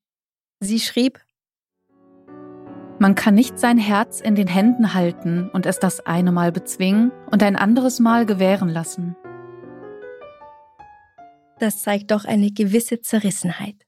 Sie 0.58 0.80
schrieb, 0.80 1.20
man 2.98 3.14
kann 3.14 3.36
nicht 3.36 3.60
sein 3.60 3.78
Herz 3.78 4.20
in 4.20 4.34
den 4.34 4.48
Händen 4.48 4.94
halten 4.94 5.48
und 5.50 5.64
es 5.64 5.78
das 5.78 6.00
eine 6.00 6.32
Mal 6.32 6.50
bezwingen 6.50 7.12
und 7.30 7.44
ein 7.44 7.54
anderes 7.54 8.00
Mal 8.00 8.26
gewähren 8.26 8.68
lassen. 8.68 9.14
Das 11.64 11.80
zeigt 11.80 12.10
doch 12.10 12.26
eine 12.26 12.50
gewisse 12.50 13.00
Zerrissenheit. 13.00 13.86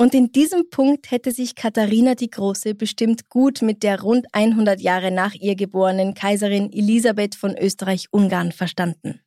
Und 0.00 0.14
in 0.14 0.32
diesem 0.32 0.70
Punkt 0.70 1.10
hätte 1.10 1.32
sich 1.32 1.54
Katharina 1.54 2.14
die 2.14 2.30
Große 2.30 2.74
bestimmt 2.74 3.28
gut 3.28 3.60
mit 3.60 3.82
der 3.82 4.00
rund 4.00 4.24
100 4.32 4.80
Jahre 4.80 5.10
nach 5.10 5.34
ihr 5.34 5.54
geborenen 5.54 6.14
Kaiserin 6.14 6.72
Elisabeth 6.72 7.34
von 7.34 7.54
Österreich-Ungarn 7.58 8.52
verstanden. 8.52 9.20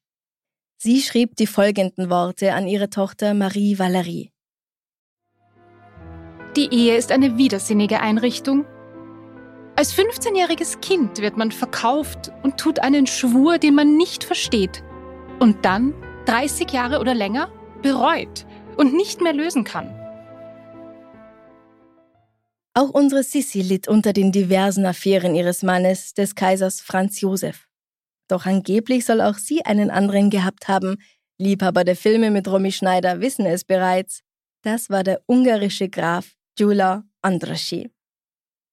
Sie 0.82 1.02
schrieb 1.02 1.36
die 1.36 1.46
folgenden 1.46 2.10
Worte 2.10 2.54
an 2.56 2.68
ihre 2.68 2.90
Tochter 2.90 3.36
Marie 3.36 3.78
Valerie. 3.78 4.32
Die 6.56 6.74
Ehe 6.74 6.98
ist 6.98 7.12
eine 7.12 7.38
widersinnige 7.38 8.00
Einrichtung. 8.00 8.66
Als 9.76 9.94
15-jähriges 9.94 10.82
Kind 10.82 11.20
wird 11.22 11.38
man 11.38 11.52
verkauft 11.52 12.32
und 12.42 12.58
tut 12.58 12.80
einen 12.80 13.06
Schwur, 13.06 13.60
den 13.60 13.76
man 13.76 13.98
nicht 13.98 14.24
versteht. 14.24 14.84
Und 15.40 15.64
dann, 15.64 15.94
30 16.26 16.72
Jahre 16.72 17.00
oder 17.00 17.14
länger, 17.14 17.52
bereut 17.82 18.46
und 18.78 18.94
nicht 18.94 19.22
mehr 19.22 19.34
lösen 19.34 19.64
kann. 19.64 19.90
Auch 22.74 22.90
unsere 22.90 23.24
Sissi 23.24 23.62
litt 23.62 23.88
unter 23.88 24.14
den 24.14 24.32
diversen 24.32 24.86
Affären 24.86 25.36
ihres 25.36 25.62
Mannes, 25.62 26.14
des 26.14 26.36
Kaisers 26.36 26.80
Franz 26.80 27.20
Josef. 27.20 27.68
Doch 28.30 28.46
angeblich 28.46 29.06
soll 29.06 29.20
auch 29.20 29.38
sie 29.38 29.66
einen 29.66 29.92
anderen 29.92 30.30
gehabt 30.30 30.70
haben. 30.70 30.96
Liebhaber 31.38 31.84
der 31.84 31.98
Filme 31.98 32.32
mit 32.32 32.48
Romy 32.48 32.72
Schneider 32.72 33.20
wissen 33.20 33.46
es 33.46 33.66
bereits. 33.66 34.22
Das 34.62 34.90
war 34.90 35.04
der 35.04 35.22
ungarische 35.28 35.90
Graf 35.90 36.34
Gyula 36.56 37.04
Andraschi. 37.22 37.92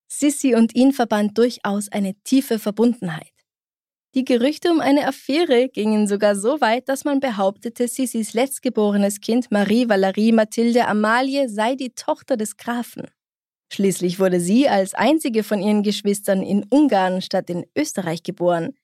Sissi 0.06 0.54
und 0.54 0.76
ihn 0.76 0.92
verband 0.92 1.36
durchaus 1.36 1.88
eine 1.90 2.14
tiefe 2.22 2.58
Verbundenheit. 2.58 3.37
Die 4.18 4.24
Gerüchte 4.24 4.72
um 4.72 4.80
eine 4.80 5.06
Affäre 5.06 5.68
gingen 5.68 6.08
sogar 6.08 6.34
so 6.34 6.60
weit, 6.60 6.88
dass 6.88 7.04
man 7.04 7.20
behauptete, 7.20 7.86
Sissis 7.86 8.32
letztgeborenes 8.32 9.20
Kind 9.20 9.52
Marie 9.52 9.88
Valerie 9.88 10.32
Mathilde 10.32 10.88
Amalie 10.88 11.48
sei 11.48 11.76
die 11.76 11.90
Tochter 11.90 12.36
des 12.36 12.56
Grafen. 12.56 13.06
Schließlich 13.72 14.18
wurde 14.18 14.40
sie 14.40 14.68
als 14.68 14.94
einzige 14.94 15.44
von 15.44 15.62
ihren 15.62 15.84
Geschwistern 15.84 16.42
in 16.42 16.64
Ungarn 16.64 17.22
statt 17.22 17.48
in 17.48 17.64
Österreich 17.76 18.24
geboren. 18.24 18.74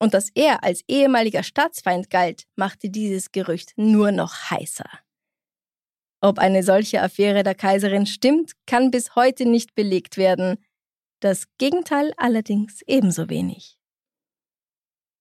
Und 0.00 0.12
dass 0.12 0.30
er 0.34 0.64
als 0.64 0.80
ehemaliger 0.88 1.44
Staatsfeind 1.44 2.10
galt, 2.10 2.42
machte 2.56 2.90
dieses 2.90 3.30
Gerücht 3.30 3.74
nur 3.76 4.10
noch 4.10 4.50
heißer. 4.50 4.90
Ob 6.20 6.40
eine 6.40 6.64
solche 6.64 7.00
Affäre 7.00 7.44
der 7.44 7.54
Kaiserin 7.54 8.06
stimmt, 8.06 8.54
kann 8.66 8.90
bis 8.90 9.14
heute 9.14 9.46
nicht 9.46 9.76
belegt 9.76 10.16
werden. 10.16 10.56
Das 11.20 11.44
Gegenteil 11.58 12.12
allerdings 12.16 12.82
ebenso 12.88 13.30
wenig. 13.30 13.78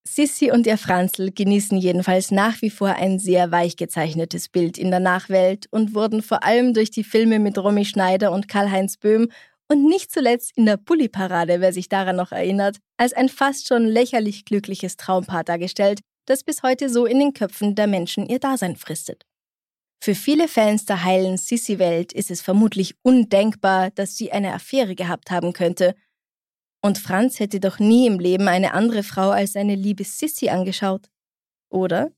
Sissi 0.06 0.52
und 0.52 0.68
ihr 0.68 0.78
Franzl 0.78 1.32
genießen 1.32 1.78
jedenfalls 1.78 2.30
nach 2.30 2.62
wie 2.62 2.70
vor 2.70 2.90
ein 2.90 3.20
sehr 3.20 3.52
weich 3.52 3.78
gezeichnetes 3.78 4.50
Bild 4.50 4.78
in 4.78 4.92
der 4.92 5.00
Nachwelt 5.00 5.68
und 5.72 5.96
wurden 5.96 6.22
vor 6.22 6.44
allem 6.44 6.74
durch 6.74 6.92
die 6.92 7.06
Filme 7.06 7.40
mit 7.40 7.58
Romy 7.58 7.86
Schneider 7.86 8.32
und 8.32 8.48
Karl-Heinz 8.48 8.98
Böhm 8.98 9.30
und 9.70 9.86
nicht 9.86 10.12
zuletzt 10.12 10.52
in 10.56 10.66
der 10.66 10.78
Bulli-Parade, 10.78 11.62
wer 11.62 11.72
sich 11.72 11.88
daran 11.88 12.18
noch 12.18 12.32
erinnert, 12.32 12.78
als 12.98 13.14
ein 13.14 13.30
fast 13.30 13.68
schon 13.68 13.86
lächerlich 13.86 14.46
glückliches 14.46 14.98
Traumpaar 14.98 15.44
dargestellt, 15.44 16.02
das 16.26 16.44
bis 16.44 16.64
heute 16.64 16.90
so 16.90 17.06
in 17.06 17.20
den 17.20 17.34
Köpfen 17.34 17.76
der 17.76 17.88
Menschen 17.88 18.28
ihr 18.28 18.40
Dasein 18.40 18.76
fristet. 18.76 19.24
Für 20.04 20.16
viele 20.16 20.50
Fans 20.50 20.84
der 20.84 21.06
heilen 21.06 21.38
Sissy-Welt 21.38 22.12
ist 22.12 22.30
es 22.30 22.42
vermutlich 22.42 22.96
undenkbar, 23.04 23.90
dass 23.92 24.18
sie 24.18 24.34
eine 24.34 24.54
Affäre 24.54 24.96
gehabt 24.96 25.32
haben 25.32 25.54
könnte. 25.54 25.96
Und 26.86 26.98
Franz 26.98 27.40
hätte 27.40 27.62
doch 27.62 27.80
nie 27.80 28.08
im 28.08 28.20
Leben 28.20 28.48
eine 28.50 28.74
andere 28.74 29.04
Frau 29.04 29.30
als 29.30 29.54
seine 29.54 29.76
liebe 29.76 30.04
Sissy 30.04 30.50
angeschaut. 30.50 31.10
Oder? 31.70 32.12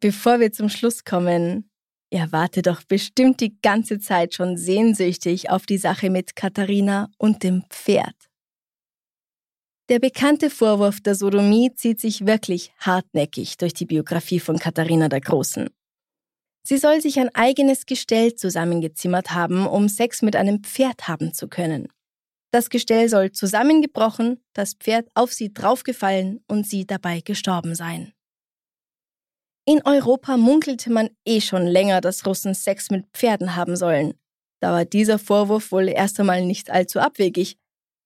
Bevor 0.00 0.38
wir 0.38 0.52
zum 0.52 0.68
Schluss 0.68 1.04
kommen, 1.04 1.70
er 2.10 2.30
warte 2.30 2.62
doch 2.62 2.84
bestimmt 2.84 3.40
die 3.40 3.58
ganze 3.60 3.98
Zeit 3.98 4.34
schon 4.34 4.56
sehnsüchtig 4.56 5.50
auf 5.50 5.66
die 5.66 5.78
Sache 5.78 6.08
mit 6.08 6.36
Katharina 6.36 7.10
und 7.18 7.42
dem 7.42 7.64
Pferd. 7.68 8.14
Der 9.88 9.98
bekannte 9.98 10.48
Vorwurf 10.48 11.00
der 11.00 11.16
Sodomie 11.16 11.74
zieht 11.74 12.00
sich 12.00 12.26
wirklich 12.26 12.72
hartnäckig 12.78 13.58
durch 13.58 13.74
die 13.74 13.86
Biografie 13.86 14.38
von 14.38 14.58
Katharina 14.58 15.08
der 15.08 15.20
Großen. 15.20 15.68
Sie 16.62 16.78
soll 16.78 17.00
sich 17.00 17.18
ein 17.18 17.34
eigenes 17.34 17.84
Gestell 17.86 18.36
zusammengezimmert 18.36 19.32
haben, 19.32 19.66
um 19.66 19.88
Sex 19.88 20.22
mit 20.22 20.36
einem 20.36 20.62
Pferd 20.62 21.08
haben 21.08 21.34
zu 21.34 21.48
können. 21.48 21.88
Das 22.54 22.70
Gestell 22.70 23.08
soll 23.08 23.32
zusammengebrochen, 23.32 24.40
das 24.52 24.74
Pferd 24.74 25.08
auf 25.14 25.32
sie 25.32 25.52
draufgefallen 25.52 26.44
und 26.46 26.68
sie 26.68 26.86
dabei 26.86 27.20
gestorben 27.20 27.74
sein. 27.74 28.12
In 29.66 29.84
Europa 29.84 30.36
munkelte 30.36 30.92
man 30.92 31.10
eh 31.24 31.40
schon 31.40 31.66
länger, 31.66 32.00
dass 32.00 32.24
Russen 32.24 32.54
Sex 32.54 32.92
mit 32.92 33.06
Pferden 33.12 33.56
haben 33.56 33.74
sollen. 33.74 34.14
Da 34.60 34.70
war 34.70 34.84
dieser 34.84 35.18
Vorwurf 35.18 35.72
wohl 35.72 35.88
erst 35.88 36.20
einmal 36.20 36.46
nicht 36.46 36.70
allzu 36.70 37.00
abwegig. 37.00 37.58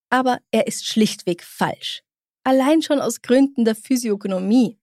Aber 0.09 0.39
er 0.51 0.67
ist 0.67 0.87
schlichtweg 0.87 1.43
falsch. 1.43 2.03
Allein 2.43 2.81
schon 2.81 3.03
aus 3.03 3.21
Gründen 3.21 3.67
der 3.67 3.75
Physiognomie. 3.75 4.79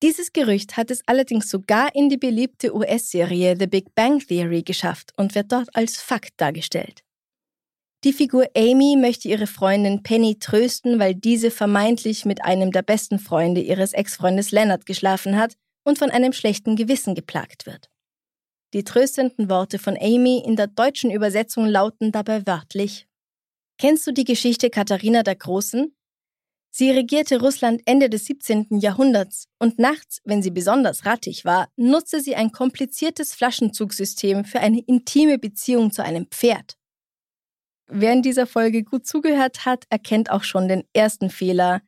Dieses 0.00 0.32
Gerücht 0.32 0.76
hat 0.76 0.92
es 0.92 1.02
allerdings 1.06 1.50
sogar 1.50 1.92
in 1.96 2.08
die 2.08 2.18
beliebte 2.18 2.72
US-Serie 2.72 3.56
The 3.58 3.66
Big 3.66 3.96
Bang 3.96 4.20
Theory 4.20 4.62
geschafft 4.62 5.12
und 5.16 5.34
wird 5.34 5.50
dort 5.50 5.74
als 5.74 6.00
Fakt 6.00 6.34
dargestellt. 6.36 7.02
Die 8.02 8.14
Figur 8.14 8.46
Amy 8.56 8.96
möchte 8.98 9.28
ihre 9.28 9.46
Freundin 9.46 10.02
Penny 10.02 10.38
trösten, 10.38 10.98
weil 10.98 11.14
diese 11.14 11.50
vermeintlich 11.50 12.24
mit 12.24 12.42
einem 12.42 12.72
der 12.72 12.80
besten 12.80 13.18
Freunde 13.18 13.60
ihres 13.60 13.92
Ex-Freundes 13.92 14.52
Leonard 14.52 14.86
geschlafen 14.86 15.36
hat 15.36 15.54
und 15.84 15.98
von 15.98 16.10
einem 16.10 16.32
schlechten 16.32 16.76
Gewissen 16.76 17.14
geplagt 17.14 17.66
wird. 17.66 17.90
Die 18.72 18.84
tröstenden 18.84 19.50
Worte 19.50 19.78
von 19.78 19.98
Amy 20.00 20.42
in 20.46 20.56
der 20.56 20.68
deutschen 20.68 21.10
Übersetzung 21.10 21.66
lauten 21.66 22.10
dabei 22.10 22.46
wörtlich 22.46 23.06
Kennst 23.76 24.06
du 24.06 24.12
die 24.12 24.24
Geschichte 24.24 24.70
Katharina 24.70 25.22
der 25.22 25.36
Großen? 25.36 25.94
Sie 26.70 26.90
regierte 26.90 27.40
Russland 27.40 27.82
Ende 27.84 28.08
des 28.08 28.26
17. 28.26 28.78
Jahrhunderts 28.78 29.46
und 29.58 29.78
nachts, 29.78 30.20
wenn 30.24 30.42
sie 30.42 30.50
besonders 30.50 31.04
rattig 31.04 31.44
war, 31.44 31.68
nutzte 31.76 32.20
sie 32.20 32.36
ein 32.36 32.52
kompliziertes 32.52 33.34
Flaschenzugsystem 33.34 34.44
für 34.44 34.60
eine 34.60 34.80
intime 34.80 35.38
Beziehung 35.38 35.90
zu 35.90 36.04
einem 36.04 36.26
Pferd. 36.26 36.79
Wer 37.92 38.12
in 38.12 38.22
dieser 38.22 38.46
Folge 38.46 38.84
gut 38.84 39.04
zugehört 39.04 39.66
hat, 39.66 39.84
erkennt 39.90 40.30
auch 40.30 40.44
schon 40.44 40.68
den 40.68 40.84
ersten 40.92 41.28
Fehler. 41.28 41.82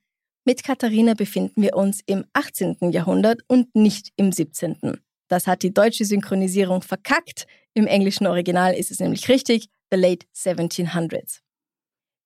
Mit 0.45 0.65
Katharina 0.65 1.15
befinden 1.15 1.63
wir 1.63 1.77
uns 1.77 2.01
im 2.07 2.25
18. 2.33 2.91
Jahrhundert 2.91 3.43
und 3.47 3.73
nicht 3.77 4.11
im 4.17 4.33
17. 4.33 5.01
Das 5.29 5.47
hat 5.47 5.63
die 5.63 5.73
deutsche 5.73 6.05
Synchronisierung 6.05 6.83
verkackt. 6.83 7.47
Im 7.75 7.87
englischen 7.87 8.27
Original 8.27 8.75
ist 8.75 8.91
es 8.91 8.99
nämlich 8.99 9.29
richtig, 9.29 9.69
the 9.93 9.97
late 9.97 10.27
1700s. 10.35 11.39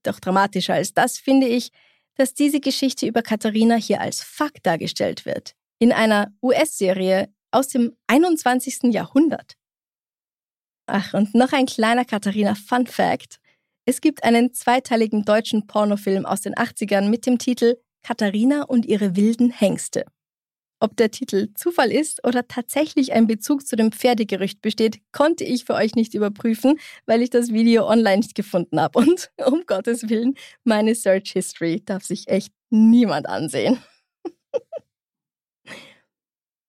Doch 0.03 0.21
dramatischer 0.21 0.73
als 0.73 0.95
das 0.95 1.19
finde 1.19 1.47
ich, 1.47 1.71
dass 2.15 2.33
diese 2.33 2.61
Geschichte 2.61 3.07
über 3.07 3.21
Katharina 3.21 3.75
hier 3.77 4.01
als 4.01 4.23
Fakt 4.23 4.65
dargestellt 4.65 5.27
wird. 5.27 5.53
In 5.79 5.93
einer 5.93 6.33
US-Serie 6.43 7.29
aus 7.51 7.69
dem 7.69 7.95
21. 8.07 8.95
Jahrhundert. 8.95 9.53
Ach, 10.87 11.13
und 11.13 11.35
noch 11.35 11.53
ein 11.53 11.67
kleiner 11.67 12.07
Katharina 12.07 12.55
Fun 12.55 12.87
Fact. 12.87 13.39
Es 13.89 14.01
gibt 14.01 14.25
einen 14.25 14.53
zweiteiligen 14.53 15.25
deutschen 15.25 15.69
Pornofilm 15.69 16.27
aus 16.27 16.41
den 16.41 16.57
80ern 16.57 17.09
mit 17.09 17.25
dem 17.25 17.39
Titel 17.39 17.77
Katharina 18.03 18.65
und 18.65 18.85
ihre 18.85 19.15
wilden 19.15 19.51
Hengste. 19.51 20.05
Ob 20.81 20.97
der 20.97 21.13
Titel 21.13 21.55
Zufall 21.55 21.93
ist 21.93 22.27
oder 22.27 22.49
tatsächlich 22.49 23.13
ein 23.13 23.29
Bezug 23.29 23.65
zu 23.65 23.77
dem 23.77 23.93
Pferdegerücht 23.93 24.61
besteht, 24.61 25.01
konnte 25.13 25.45
ich 25.45 25.65
für 25.65 25.75
euch 25.75 25.95
nicht 25.95 26.15
überprüfen, 26.15 26.81
weil 27.07 27.23
ich 27.23 27.31
das 27.31 27.53
Video 27.53 27.89
online 27.89 28.19
nicht 28.19 28.35
gefunden 28.35 28.81
habe. 28.81 28.99
Und 28.99 29.31
um 29.47 29.63
Gottes 29.67 30.09
Willen, 30.09 30.35
meine 30.65 30.97
Search 30.97 31.31
History 31.33 31.81
darf 31.85 32.05
sich 32.05 32.27
echt 32.27 32.53
niemand 32.71 33.29
ansehen. 33.29 33.79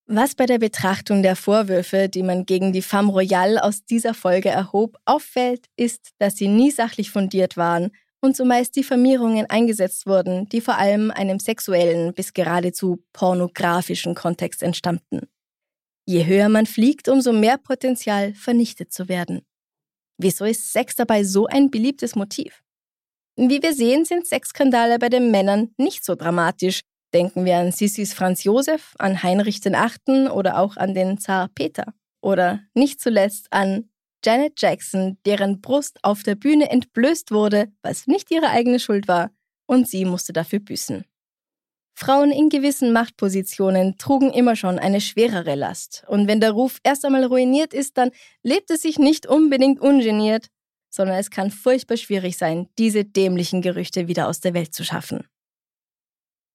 Was 0.09 0.35
bei 0.35 0.45
der 0.45 0.57
Betrachtung 0.57 1.21
der 1.21 1.35
Vorwürfe, 1.35 2.07
die 2.07 2.23
man 2.23 2.45
gegen 2.45 2.71
die 2.71 2.81
Femme 2.81 3.11
Royale 3.11 3.61
aus 3.61 3.83
dieser 3.83 4.13
Folge 4.13 4.47
erhob, 4.47 4.95
auffällt, 5.03 5.65
ist, 5.75 6.11
dass 6.17 6.37
sie 6.37 6.47
nie 6.47 6.71
sachlich 6.71 7.11
fundiert 7.11 7.57
waren 7.57 7.91
und 8.21 8.33
zumeist 8.33 8.77
Diffamierungen 8.77 9.47
eingesetzt 9.47 10.07
wurden, 10.07 10.47
die 10.47 10.61
vor 10.61 10.77
allem 10.77 11.11
einem 11.11 11.39
sexuellen 11.39 12.13
bis 12.13 12.31
geradezu 12.31 13.03
pornografischen 13.11 14.15
Kontext 14.15 14.63
entstammten. 14.63 15.27
Je 16.05 16.25
höher 16.25 16.47
man 16.47 16.67
fliegt, 16.67 17.09
umso 17.09 17.33
mehr 17.33 17.57
Potenzial 17.57 18.33
vernichtet 18.33 18.93
zu 18.93 19.09
werden. 19.09 19.41
Wieso 20.17 20.45
ist 20.45 20.71
Sex 20.71 20.95
dabei 20.95 21.25
so 21.25 21.47
ein 21.47 21.69
beliebtes 21.69 22.15
Motiv? 22.15 22.63
Wie 23.35 23.61
wir 23.61 23.73
sehen, 23.73 24.05
sind 24.05 24.25
Sexskandale 24.25 24.99
bei 24.99 25.09
den 25.09 25.31
Männern 25.31 25.73
nicht 25.77 26.05
so 26.05 26.15
dramatisch, 26.15 26.79
Denken 27.13 27.45
wir 27.45 27.57
an 27.57 27.71
Sissis 27.71 28.13
Franz 28.13 28.43
Josef, 28.43 28.93
an 28.99 29.23
Heinrich 29.23 29.63
VIII. 29.63 30.29
oder 30.29 30.59
auch 30.59 30.77
an 30.77 30.93
den 30.93 31.17
Zar 31.17 31.49
Peter. 31.55 31.93
Oder 32.21 32.61
nicht 32.73 32.99
zuletzt 32.99 33.47
an 33.51 33.89
Janet 34.25 34.59
Jackson, 34.59 35.17
deren 35.25 35.61
Brust 35.61 35.99
auf 36.03 36.23
der 36.23 36.35
Bühne 36.35 36.69
entblößt 36.69 37.31
wurde, 37.31 37.71
was 37.81 38.07
nicht 38.07 38.31
ihre 38.31 38.49
eigene 38.49 38.79
Schuld 38.79 39.07
war, 39.07 39.31
und 39.67 39.87
sie 39.87 40.05
musste 40.05 40.33
dafür 40.33 40.59
büßen. 40.59 41.05
Frauen 41.95 42.31
in 42.31 42.49
gewissen 42.49 42.93
Machtpositionen 42.93 43.97
trugen 43.97 44.31
immer 44.31 44.55
schon 44.55 44.79
eine 44.79 45.01
schwerere 45.01 45.55
Last, 45.55 46.03
und 46.07 46.27
wenn 46.27 46.39
der 46.39 46.51
Ruf 46.51 46.79
erst 46.83 47.05
einmal 47.05 47.23
ruiniert 47.23 47.73
ist, 47.73 47.97
dann 47.97 48.11
lebt 48.43 48.69
es 48.69 48.81
sich 48.81 48.99
nicht 48.99 49.25
unbedingt 49.25 49.79
ungeniert, 49.79 50.47
sondern 50.89 51.17
es 51.17 51.31
kann 51.31 51.51
furchtbar 51.51 51.97
schwierig 51.97 52.37
sein, 52.37 52.69
diese 52.77 53.05
dämlichen 53.05 53.61
Gerüchte 53.61 54.07
wieder 54.07 54.27
aus 54.27 54.39
der 54.39 54.53
Welt 54.53 54.73
zu 54.73 54.83
schaffen. 54.83 55.27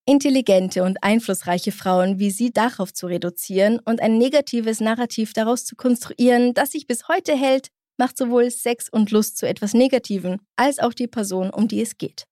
Intelligente 0.04 0.82
und 0.82 1.02
einflussreiche 1.04 1.70
Frauen 1.70 2.18
wie 2.18 2.30
sie 2.30 2.50
darauf 2.50 2.92
zu 2.92 3.06
reduzieren 3.06 3.78
und 3.84 4.00
ein 4.00 4.18
negatives 4.18 4.80
Narrativ 4.80 5.32
daraus 5.32 5.64
zu 5.64 5.76
konstruieren, 5.76 6.54
das 6.54 6.72
sich 6.72 6.86
bis 6.88 7.06
heute 7.08 7.36
hält, 7.36 7.68
macht 7.98 8.18
sowohl 8.18 8.50
Sex 8.50 8.88
und 8.88 9.12
Lust 9.12 9.38
zu 9.38 9.46
etwas 9.46 9.74
Negativen, 9.74 10.40
als 10.56 10.80
auch 10.80 10.92
die 10.92 11.06
Person, 11.06 11.50
um 11.50 11.68
die 11.68 11.80
es 11.80 11.98
geht. 11.98 12.24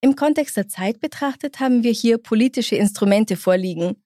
Im 0.00 0.16
Kontext 0.16 0.56
der 0.56 0.68
Zeit 0.68 1.00
betrachtet 1.00 1.60
haben 1.60 1.82
wir 1.82 1.92
hier 1.92 2.18
politische 2.18 2.76
Instrumente 2.76 3.36
vorliegen. 3.36 4.02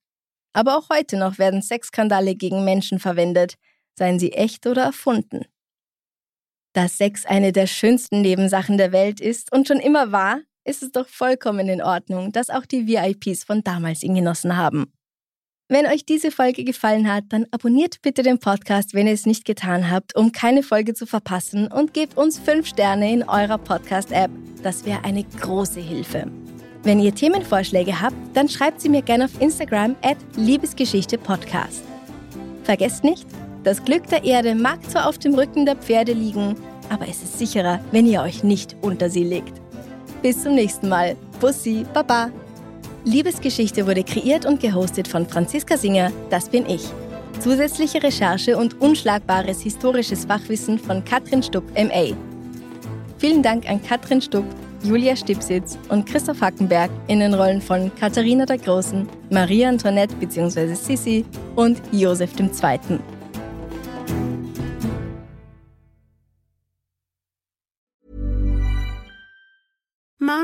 Aber 0.52 0.76
auch 0.76 0.88
heute 0.90 1.16
noch 1.16 1.38
werden 1.38 1.62
Sexskandale 1.62 2.34
gegen 2.34 2.64
Menschen 2.64 2.98
verwendet, 2.98 3.54
seien 3.96 4.18
sie 4.18 4.32
echt 4.32 4.66
oder 4.66 4.82
erfunden. 4.82 5.44
Dass 6.72 6.96
Sex 6.96 7.26
eine 7.26 7.52
der 7.52 7.66
schönsten 7.66 8.22
Nebensachen 8.22 8.78
der 8.78 8.92
Welt 8.92 9.20
ist 9.20 9.52
und 9.52 9.68
schon 9.68 9.78
immer 9.78 10.10
war, 10.10 10.40
ist 10.64 10.82
es 10.82 10.92
doch 10.92 11.08
vollkommen 11.08 11.68
in 11.68 11.82
Ordnung, 11.82 12.32
dass 12.32 12.50
auch 12.50 12.66
die 12.66 12.86
VIPs 12.86 13.44
von 13.44 13.62
damals 13.62 14.02
ihn 14.02 14.14
genossen 14.14 14.56
haben. 14.56 14.92
Wenn 15.68 15.86
euch 15.86 16.04
diese 16.04 16.30
Folge 16.30 16.64
gefallen 16.64 17.10
hat, 17.10 17.24
dann 17.30 17.46
abonniert 17.50 18.02
bitte 18.02 18.22
den 18.22 18.38
Podcast, 18.38 18.92
wenn 18.92 19.06
ihr 19.06 19.14
es 19.14 19.24
nicht 19.24 19.46
getan 19.46 19.90
habt, 19.90 20.14
um 20.14 20.30
keine 20.30 20.62
Folge 20.62 20.92
zu 20.92 21.06
verpassen 21.06 21.66
und 21.68 21.94
gebt 21.94 22.18
uns 22.18 22.38
5 22.38 22.66
Sterne 22.66 23.10
in 23.10 23.22
eurer 23.22 23.56
Podcast-App. 23.56 24.30
Das 24.62 24.84
wäre 24.84 25.02
eine 25.04 25.24
große 25.24 25.80
Hilfe. 25.80 26.26
Wenn 26.82 27.00
ihr 27.00 27.14
Themenvorschläge 27.14 28.02
habt, 28.02 28.16
dann 28.34 28.50
schreibt 28.50 28.82
sie 28.82 28.90
mir 28.90 29.00
gerne 29.02 29.24
auf 29.24 29.40
Instagram 29.40 29.96
at 30.02 30.18
Liebesgeschichte-Podcast. 30.36 31.82
Vergesst 32.64 33.02
nicht, 33.02 33.26
das 33.64 33.82
Glück 33.82 34.06
der 34.08 34.24
Erde 34.24 34.54
mag 34.54 34.78
zwar 34.90 35.08
auf 35.08 35.18
dem 35.18 35.34
Rücken 35.34 35.64
der 35.64 35.76
Pferde 35.76 36.12
liegen, 36.12 36.56
aber 36.90 37.08
es 37.08 37.22
ist 37.22 37.38
sicherer, 37.38 37.80
wenn 37.92 38.06
ihr 38.06 38.20
euch 38.20 38.42
nicht 38.44 38.76
unter 38.82 39.08
sie 39.08 39.24
legt. 39.24 39.61
Bis 40.22 40.40
zum 40.40 40.54
nächsten 40.54 40.88
Mal. 40.88 41.16
Bussi, 41.40 41.84
Baba. 41.92 42.30
Liebesgeschichte 43.04 43.84
wurde 43.88 44.04
kreiert 44.04 44.46
und 44.46 44.60
gehostet 44.60 45.08
von 45.08 45.26
Franziska 45.26 45.76
Singer, 45.76 46.12
das 46.30 46.48
bin 46.48 46.64
ich. 46.66 46.84
Zusätzliche 47.40 48.00
Recherche 48.00 48.56
und 48.56 48.80
unschlagbares 48.80 49.62
historisches 49.62 50.24
Fachwissen 50.24 50.78
von 50.78 51.04
Katrin 51.04 51.42
Stupp 51.42 51.64
MA. 51.76 52.16
Vielen 53.18 53.42
Dank 53.42 53.68
an 53.68 53.82
Katrin 53.82 54.22
Stupp, 54.22 54.44
Julia 54.84 55.16
Stipsitz 55.16 55.76
und 55.88 56.06
Christoph 56.06 56.40
Hackenberg 56.40 56.92
in 57.08 57.18
den 57.18 57.34
Rollen 57.34 57.60
von 57.60 57.90
Katharina 57.96 58.46
der 58.46 58.58
Großen, 58.58 59.08
Maria 59.30 59.70
Antoinette 59.70 60.14
bzw. 60.14 60.74
Sissi 60.74 61.24
und 61.56 61.82
Josef 61.90 62.30
II. 62.38 63.00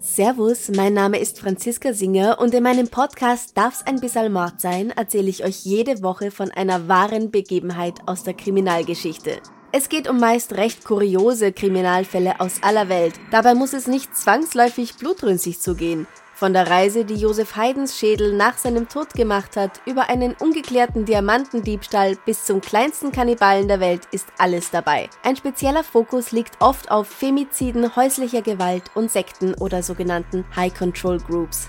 Servus, 0.00 0.68
mein 0.68 0.94
Name 0.94 1.18
ist 1.18 1.40
Franziska 1.40 1.92
Singer 1.92 2.38
und 2.40 2.54
in 2.54 2.62
meinem 2.62 2.86
Podcast 2.86 3.58
Darf's 3.58 3.84
ein 3.84 3.98
bisschen 3.98 4.32
Mord 4.32 4.60
sein, 4.60 4.90
erzähle 4.90 5.28
ich 5.28 5.44
euch 5.44 5.64
jede 5.64 6.02
Woche 6.02 6.30
von 6.30 6.52
einer 6.52 6.86
wahren 6.86 7.32
Begebenheit 7.32 7.94
aus 8.06 8.22
der 8.22 8.34
Kriminalgeschichte. 8.34 9.40
Es 9.72 9.88
geht 9.88 10.08
um 10.08 10.20
meist 10.20 10.52
recht 10.52 10.84
kuriose 10.84 11.52
Kriminalfälle 11.52 12.38
aus 12.38 12.62
aller 12.62 12.88
Welt. 12.88 13.14
Dabei 13.32 13.56
muss 13.56 13.72
es 13.72 13.88
nicht 13.88 14.16
zwangsläufig 14.16 14.94
blutrünstig 14.94 15.60
zugehen. 15.60 16.06
Von 16.38 16.52
der 16.52 16.70
Reise, 16.70 17.04
die 17.04 17.16
Josef 17.16 17.56
Haydns 17.56 17.98
Schädel 17.98 18.32
nach 18.32 18.56
seinem 18.58 18.88
Tod 18.88 19.12
gemacht 19.14 19.56
hat, 19.56 19.80
über 19.86 20.08
einen 20.08 20.36
ungeklärten 20.38 21.04
Diamantendiebstahl 21.04 22.14
bis 22.26 22.44
zum 22.44 22.60
kleinsten 22.60 23.10
Kannibalen 23.10 23.66
der 23.66 23.80
Welt 23.80 24.02
ist 24.12 24.28
alles 24.38 24.70
dabei. 24.70 25.10
Ein 25.24 25.34
spezieller 25.34 25.82
Fokus 25.82 26.30
liegt 26.30 26.60
oft 26.60 26.92
auf 26.92 27.08
Femiziden, 27.08 27.96
häuslicher 27.96 28.42
Gewalt 28.42 28.84
und 28.94 29.10
Sekten 29.10 29.54
oder 29.54 29.82
sogenannten 29.82 30.44
High 30.54 30.72
Control 30.72 31.18
Groups. 31.18 31.68